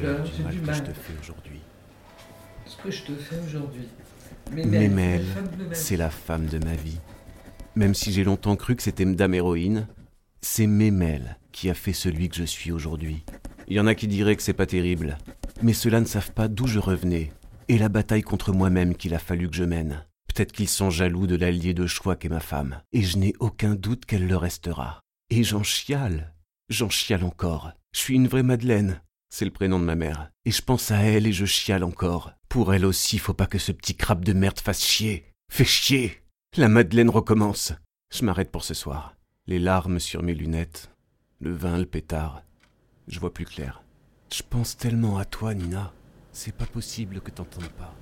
J'ai 0.00 0.60
mal 0.60 0.82
que 0.82 0.86
je 0.86 0.92
te 0.92 0.92
fais 0.92 1.12
aujourd'hui. 1.20 1.60
Ce 2.66 2.76
que 2.76 2.90
je 2.90 3.02
te 3.02 3.14
fais 3.14 3.38
aujourd'hui. 3.46 3.88
Mémel, 4.52 5.24
c'est 5.72 5.96
la 5.96 6.10
femme 6.10 6.46
de 6.46 6.58
ma 6.58 6.74
vie. 6.74 6.98
Même 7.76 7.94
si 7.94 8.12
j'ai 8.12 8.24
longtemps 8.24 8.56
cru 8.56 8.76
que 8.76 8.82
c'était 8.82 9.04
Madame 9.04 9.34
Héroïne, 9.34 9.86
c'est 10.40 10.66
Mémel 10.66 11.36
qui 11.52 11.70
a 11.70 11.74
fait 11.74 11.92
celui 11.92 12.28
que 12.28 12.36
je 12.36 12.44
suis 12.44 12.72
aujourd'hui. 12.72 13.24
Il 13.68 13.76
y 13.76 13.80
en 13.80 13.86
a 13.86 13.94
qui 13.94 14.08
diraient 14.08 14.36
que 14.36 14.42
c'est 14.42 14.52
pas 14.52 14.66
terrible, 14.66 15.18
mais 15.62 15.72
ceux-là 15.72 16.00
ne 16.00 16.06
savent 16.06 16.32
pas 16.32 16.48
d'où 16.48 16.66
je 16.66 16.78
revenais, 16.78 17.32
et 17.68 17.78
la 17.78 17.88
bataille 17.88 18.22
contre 18.22 18.52
moi-même 18.52 18.94
qu'il 18.94 19.14
a 19.14 19.18
fallu 19.18 19.48
que 19.48 19.56
je 19.56 19.64
mène. 19.64 20.04
Peut-être 20.32 20.52
qu'ils 20.52 20.68
sont 20.68 20.90
jaloux 20.90 21.26
de 21.26 21.36
l'allié 21.36 21.74
de 21.74 21.86
choix 21.86 22.16
qu'est 22.16 22.28
ma 22.28 22.40
femme, 22.40 22.80
et 22.92 23.02
je 23.02 23.18
n'ai 23.18 23.34
aucun 23.38 23.74
doute 23.74 24.06
qu'elle 24.06 24.26
le 24.26 24.36
restera. 24.36 25.00
Et 25.30 25.44
j'en 25.44 25.62
chiale, 25.62 26.34
j'en 26.68 26.88
chiale 26.88 27.24
encore. 27.24 27.72
Je 27.92 28.00
suis 28.00 28.14
une 28.14 28.28
vraie 28.28 28.42
Madeleine, 28.42 29.00
c'est 29.30 29.44
le 29.44 29.50
prénom 29.50 29.78
de 29.78 29.84
ma 29.84 29.94
mère. 29.94 30.30
Et 30.44 30.50
je 30.50 30.60
pense 30.60 30.90
à 30.90 30.98
elle 30.98 31.26
et 31.26 31.32
je 31.32 31.46
chiale 31.46 31.84
encore. 31.84 32.32
Pour 32.48 32.74
elle 32.74 32.84
aussi, 32.84 33.18
faut 33.18 33.32
pas 33.32 33.46
que 33.46 33.58
ce 33.58 33.72
petit 33.72 33.94
crabe 33.94 34.24
de 34.24 34.32
merde 34.32 34.58
fasse 34.58 34.84
chier. 34.84 35.32
Fais 35.50 35.64
chier 35.64 36.20
La 36.56 36.68
Madeleine 36.68 37.08
recommence. 37.08 37.72
Je 38.12 38.24
m'arrête 38.24 38.50
pour 38.50 38.64
ce 38.64 38.74
soir. 38.74 39.16
Les 39.46 39.60
larmes 39.60 40.00
sur 40.00 40.22
mes 40.22 40.34
lunettes, 40.34 40.90
le 41.38 41.52
vin, 41.52 41.78
le 41.78 41.86
pétard. 41.86 42.42
Je 43.08 43.18
vois 43.20 43.32
plus 43.32 43.44
clair. 43.46 43.82
Je 44.32 44.42
pense 44.48 44.76
tellement 44.76 45.18
à 45.18 45.24
toi, 45.24 45.54
Nina. 45.54 45.92
C'est 46.32 46.54
pas 46.54 46.66
possible 46.66 47.20
que 47.20 47.30
t'entendes 47.30 47.70
pas. 47.70 47.94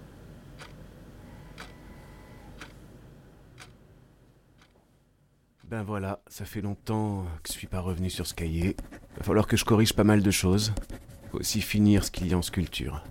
Ben 5.64 5.82
voilà, 5.82 6.22
ça 6.28 6.46
fait 6.46 6.62
longtemps 6.62 7.26
que 7.42 7.48
je 7.48 7.52
suis 7.52 7.66
pas 7.66 7.80
revenu 7.80 8.08
sur 8.08 8.26
ce 8.26 8.32
cahier. 8.32 8.74
Va 9.18 9.24
falloir 9.24 9.46
que 9.46 9.58
je 9.58 9.66
corrige 9.66 9.92
pas 9.92 10.04
mal 10.04 10.22
de 10.22 10.30
choses. 10.30 10.72
Aussi 11.38 11.60
finir 11.60 12.04
ce 12.04 12.10
qu'il 12.10 12.26
y 12.26 12.34
a 12.34 12.38
en 12.38 12.42
sculpture. 12.42 13.04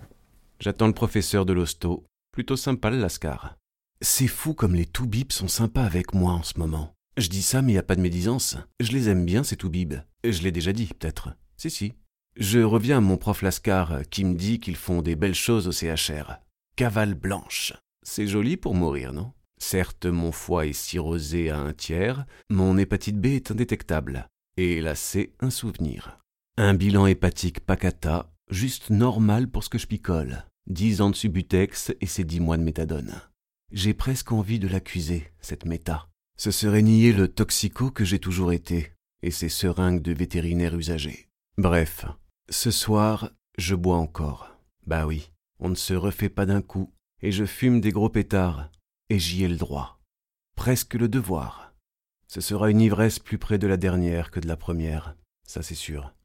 J'attends 0.59 0.87
le 0.87 0.93
professeur 0.93 1.45
de 1.45 1.53
l'hosto. 1.53 2.03
Plutôt 2.33 2.57
sympa 2.57 2.89
le 2.89 2.99
Lascar. 2.99 3.55
C'est 4.01 4.27
fou 4.27 4.53
comme 4.53 4.75
les 4.75 4.85
toubibs 4.85 5.31
sont 5.31 5.47
sympas 5.47 5.85
avec 5.85 6.13
moi 6.13 6.33
en 6.33 6.43
ce 6.43 6.59
moment. 6.59 6.93
Je 7.15 7.29
dis 7.29 7.41
ça, 7.41 7.61
mais 7.61 7.73
y 7.73 7.77
a 7.77 7.83
pas 7.83 7.95
de 7.95 8.01
médisance. 8.01 8.57
Je 8.81 8.91
les 8.91 9.07
aime 9.07 9.25
bien, 9.25 9.43
ces 9.43 9.55
toubibs. 9.55 9.95
Je 10.25 10.41
l'ai 10.41 10.51
déjà 10.51 10.73
dit, 10.73 10.87
peut-être. 10.87 11.29
Si, 11.55 11.69
si. 11.69 11.93
Je 12.35 12.59
reviens 12.59 12.97
à 12.97 13.01
mon 13.01 13.15
prof 13.15 13.41
Lascar 13.41 14.01
qui 14.09 14.25
me 14.25 14.35
dit 14.35 14.59
qu'ils 14.59 14.75
font 14.75 15.01
des 15.01 15.15
belles 15.15 15.33
choses 15.33 15.67
au 15.69 15.71
CHR. 15.71 16.41
Cavale 16.75 17.13
blanche. 17.15 17.73
C'est 18.03 18.27
joli 18.27 18.57
pour 18.57 18.75
mourir, 18.75 19.13
non? 19.13 19.31
Certes, 19.57 20.05
mon 20.05 20.33
foie 20.33 20.67
est 20.67 20.73
cirrhosé 20.73 21.49
à 21.49 21.59
un 21.59 21.73
tiers, 21.73 22.25
mon 22.49 22.77
hépatite 22.77 23.19
B 23.19 23.27
est 23.27 23.51
indétectable, 23.51 24.27
et 24.57 24.81
la 24.81 24.93
C 24.95 25.33
un 25.39 25.49
souvenir. 25.49 26.19
Un 26.59 26.73
bilan 26.73 27.05
hépatique 27.05 27.59
pacata, 27.59 28.33
juste 28.49 28.89
normal 28.89 29.47
pour 29.47 29.63
ce 29.63 29.69
que 29.69 29.77
je 29.77 29.85
picole. 29.85 30.43
Dix 30.65 31.01
ans 31.01 31.11
de 31.11 31.15
subutex 31.15 31.93
et 32.01 32.07
c'est 32.07 32.23
dix 32.23 32.39
mois 32.39 32.57
de 32.57 32.63
méthadone. 32.63 33.21
J'ai 33.71 33.93
presque 33.93 34.31
envie 34.31 34.57
de 34.57 34.67
l'accuser, 34.67 35.31
cette 35.39 35.65
méta. 35.65 36.09
Ce 36.35 36.49
serait 36.49 36.81
nier 36.81 37.13
le 37.13 37.27
toxico 37.27 37.91
que 37.91 38.03
j'ai 38.03 38.17
toujours 38.17 38.53
été, 38.53 38.91
et 39.21 39.29
ces 39.29 39.49
seringues 39.49 40.01
de 40.01 40.13
vétérinaire 40.13 40.75
usagés. 40.75 41.29
Bref, 41.59 42.05
ce 42.49 42.71
soir, 42.71 43.29
je 43.59 43.75
bois 43.75 43.97
encore. 43.97 44.57
Bah 44.87 45.05
oui, 45.05 45.31
on 45.59 45.69
ne 45.69 45.75
se 45.75 45.93
refait 45.93 46.27
pas 46.27 46.47
d'un 46.47 46.63
coup, 46.63 46.91
et 47.21 47.31
je 47.31 47.45
fume 47.45 47.81
des 47.81 47.91
gros 47.91 48.09
pétards, 48.09 48.71
et 49.09 49.19
j'y 49.19 49.43
ai 49.43 49.47
le 49.47 49.57
droit. 49.57 50.01
Presque 50.55 50.95
le 50.95 51.07
devoir. 51.07 51.75
Ce 52.27 52.41
sera 52.41 52.71
une 52.71 52.81
ivresse 52.81 53.19
plus 53.19 53.37
près 53.37 53.59
de 53.59 53.67
la 53.67 53.77
dernière 53.77 54.31
que 54.31 54.39
de 54.39 54.47
la 54.47 54.57
première, 54.57 55.15
ça 55.43 55.61
c'est 55.61 55.75
sûr. 55.75 56.16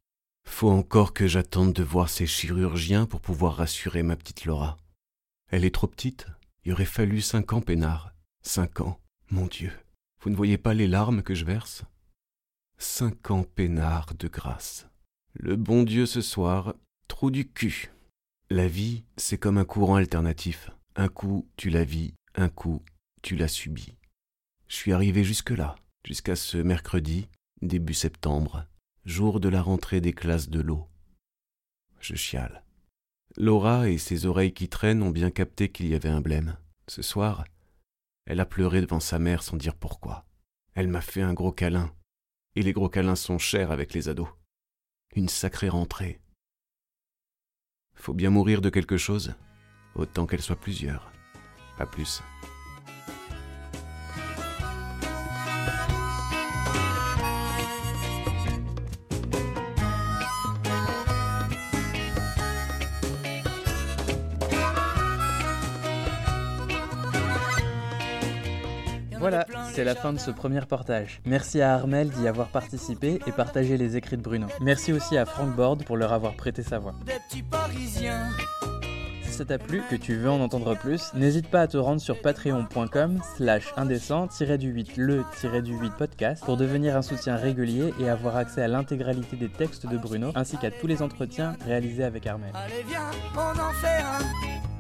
Faut 0.45 0.71
encore 0.71 1.13
que 1.13 1.27
j'attende 1.27 1.73
de 1.73 1.83
voir 1.83 2.09
ces 2.09 2.27
chirurgiens 2.27 3.07
pour 3.07 3.21
pouvoir 3.21 3.57
rassurer 3.57 4.03
ma 4.03 4.17
petite 4.17 4.45
Laura. 4.45 4.77
Elle 5.51 5.65
est 5.65 5.75
trop 5.75 5.87
petite, 5.87 6.27
il 6.65 6.73
aurait 6.73 6.85
fallu 6.85 7.21
cinq 7.21 7.53
ans, 7.53 7.61
peinard. 7.61 8.15
Cinq 8.43 8.81
ans, 8.81 9.01
mon 9.31 9.47
Dieu. 9.47 9.73
Vous 10.21 10.31
ne 10.31 10.37
voyez 10.37 10.59
pas 10.59 10.75
les 10.75 10.87
larmes 10.87 11.23
que 11.23 11.35
je 11.35 11.45
verse? 11.45 11.85
Cinq 12.79 13.31
ans, 13.31 13.45
peinard, 13.45 14.15
de 14.15 14.29
grâce. 14.29 14.87
Le 15.35 15.57
bon 15.57 15.83
Dieu 15.83 16.07
ce 16.07 16.21
soir, 16.21 16.75
trou 17.09 17.31
du 17.31 17.49
cul. 17.49 17.91
La 18.51 18.69
vie, 18.69 19.05
c'est 19.17 19.39
comme 19.39 19.59
un 19.59 19.65
courant 19.65 19.97
alternatif. 19.97 20.71
Un 20.97 21.09
coup, 21.09 21.49
tu 21.57 21.71
la 21.71 21.85
vis, 21.85 22.15
un 22.35 22.49
coup, 22.49 22.83
tu 23.23 23.37
l'as 23.37 23.49
subi. 23.49 23.97
Je 24.69 24.77
suis 24.77 24.93
arrivé 24.93 25.25
jusque-là, 25.25 25.77
jusqu'à 26.05 26.37
ce 26.37 26.59
mercredi, 26.59 27.29
début 27.63 27.95
septembre, 27.95 28.67
jour 29.05 29.41
de 29.41 29.49
la 29.49 29.63
rentrée 29.63 30.01
des 30.01 30.13
classes 30.13 30.49
de 30.49 30.61
l'eau. 30.61 30.89
Je 32.01 32.15
chiale. 32.15 32.65
Laura 33.37 33.89
et 33.89 33.99
ses 33.99 34.27
oreilles 34.27 34.53
qui 34.53 34.69
traînent 34.69 35.03
ont 35.03 35.11
bien 35.11 35.31
capté 35.31 35.71
qu'il 35.71 35.89
y 35.89 35.95
avait 35.95 36.09
un 36.09 36.21
blême. 36.21 36.57
Ce 36.87 37.03
soir, 37.03 37.45
elle 38.27 38.41
a 38.41 38.47
pleuré 38.47 38.81
devant 38.81 39.01
sa 39.01 39.19
mère 39.19 39.43
sans 39.43 39.57
dire 39.57 39.75
pourquoi. 39.75 40.25
Elle 40.75 40.89
m'a 40.89 41.01
fait 41.01 41.23
un 41.23 41.35
gros 41.35 41.53
câlin. 41.53 41.93
Et 42.55 42.63
les 42.63 42.73
gros 42.73 42.89
câlins 42.89 43.17
sont 43.17 43.39
chers 43.39 43.71
avec 43.71 43.95
les 43.95 44.09
ados. 44.09 44.29
Une 45.15 45.29
sacrée 45.29 45.69
rentrée. 45.69 46.21
Faut 47.95 48.15
bien 48.15 48.31
mourir 48.31 48.61
de 48.61 48.71
quelque 48.71 48.97
chose, 48.97 49.35
autant 49.95 50.27
qu'elle 50.27 50.43
soit 50.43 50.61
plusieurs. 50.61 51.11
À 51.79 51.87
plus. 51.87 52.23
C'est 69.83 69.87
la 69.87 69.95
fin 69.97 70.13
de 70.13 70.19
ce 70.21 70.31
premier 70.31 70.61
portage. 70.61 71.21
Merci 71.27 71.61
à 71.61 71.75
Armel 71.75 72.09
d'y 72.11 72.29
avoir 72.29 72.47
participé 72.47 73.19
et 73.27 73.33
partagé 73.33 73.77
les 73.77 73.97
écrits 73.97 74.17
de 74.17 74.23
Bruno. 74.23 74.47
Merci 74.61 74.93
aussi 74.93 75.19
à 75.19 75.27
Frank 75.27 75.57
Bord 75.57 75.79
pour 75.79 75.97
leur 75.97 76.13
avoir 76.13 76.35
prêté 76.35 76.63
sa 76.63 76.79
voix. 76.79 76.95
Des 77.05 77.15
petits 77.29 77.43
parisiens. 77.43 78.29
Si 79.25 79.33
ça 79.33 79.45
t'a 79.45 79.59
plu, 79.59 79.83
que 79.91 79.97
tu 79.97 80.15
veux 80.15 80.31
en 80.31 80.41
entendre 80.41 80.77
plus, 80.77 81.11
n'hésite 81.15 81.49
pas 81.49 81.63
à 81.63 81.67
te 81.67 81.77
rendre 81.77 82.01
sur 82.01 82.21
patreon.com 82.21 83.21
slash 83.37 83.73
indécent-du-8 83.77 84.93
le-du-8 84.99 85.97
podcast 85.97 86.45
pour 86.45 86.57
devenir 86.57 86.97
un 86.97 87.03
soutien 87.03 87.35
régulier 87.35 87.93
et 87.99 88.09
avoir 88.09 88.37
accès 88.37 88.63
à 88.63 88.69
l'intégralité 88.69 89.35
des 89.35 89.49
textes 89.49 89.89
de 89.89 89.99
Bruno 89.99 90.31
ainsi 90.37 90.59
qu'à 90.59 90.71
tous 90.71 90.87
les 90.87 91.03
entretiens 91.03 91.57
réalisés 91.67 92.05
avec 92.05 92.25
Armel. 92.29 92.53
Allez, 92.55 92.85
viens, 92.87 93.11
on 93.35 93.59
en 93.59 93.73
fait 93.73 93.89
un. 93.89 94.72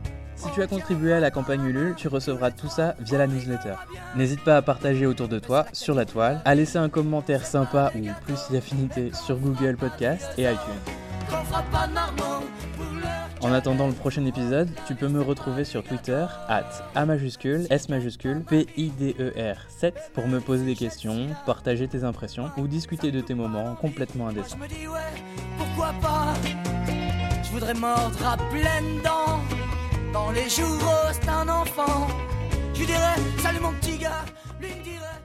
Si 0.42 0.50
tu 0.50 0.60
as 0.60 0.66
contribué 0.66 1.12
à 1.12 1.20
la 1.20 1.30
campagne 1.30 1.64
Ulule, 1.64 1.94
tu 1.96 2.08
recevras 2.08 2.50
tout 2.50 2.68
ça 2.68 2.96
via 2.98 3.16
la 3.18 3.28
newsletter. 3.28 3.74
N'hésite 4.16 4.42
pas 4.42 4.56
à 4.56 4.62
partager 4.62 5.06
autour 5.06 5.28
de 5.28 5.38
toi, 5.38 5.66
sur 5.72 5.94
la 5.94 6.04
toile, 6.04 6.40
à 6.44 6.56
laisser 6.56 6.78
un 6.78 6.88
commentaire 6.88 7.46
sympa 7.46 7.92
ou 7.94 8.00
plus 8.24 8.36
si 8.36 8.56
affinité 8.56 9.12
sur 9.14 9.36
Google 9.36 9.76
Podcast 9.76 10.32
et 10.38 10.42
iTunes. 10.42 10.58
En 13.40 13.52
attendant 13.52 13.86
le 13.86 13.92
prochain 13.92 14.24
épisode, 14.26 14.68
tu 14.88 14.96
peux 14.96 15.06
me 15.06 15.22
retrouver 15.22 15.64
sur 15.64 15.84
Twitter, 15.84 16.26
A 16.48 17.06
majuscule, 17.06 17.68
S 17.70 17.88
majuscule, 17.88 18.42
P-I-D-E-R 18.42 19.56
7 19.68 20.10
pour 20.12 20.26
me 20.26 20.40
poser 20.40 20.64
des 20.64 20.74
questions, 20.74 21.28
partager 21.46 21.86
tes 21.86 22.02
impressions 22.02 22.50
ou 22.56 22.66
discuter 22.66 23.12
de 23.12 23.20
tes 23.20 23.34
moments 23.34 23.76
complètement 23.76 24.28
Je 24.30 24.38
indécents. 24.38 24.58
ouais, 24.58 24.98
pourquoi 25.56 25.92
pas? 26.02 26.34
Je 27.44 27.50
voudrais 27.52 27.74
mordre 27.74 28.26
à 28.26 28.36
dents 29.04 29.40
Dans 30.12 30.30
les 30.30 30.48
jours 30.48 30.66
où 30.66 31.12
c'est 31.12 31.28
un 31.28 31.48
enfant. 31.48 32.06
Je 32.74 32.84
dirais, 32.84 33.16
salut 33.38 33.60
mon 33.60 33.72
petit 33.74 33.98
gars. 33.98 34.24
Lui 34.60 34.68
me 34.74 34.82
dirait 34.82 35.21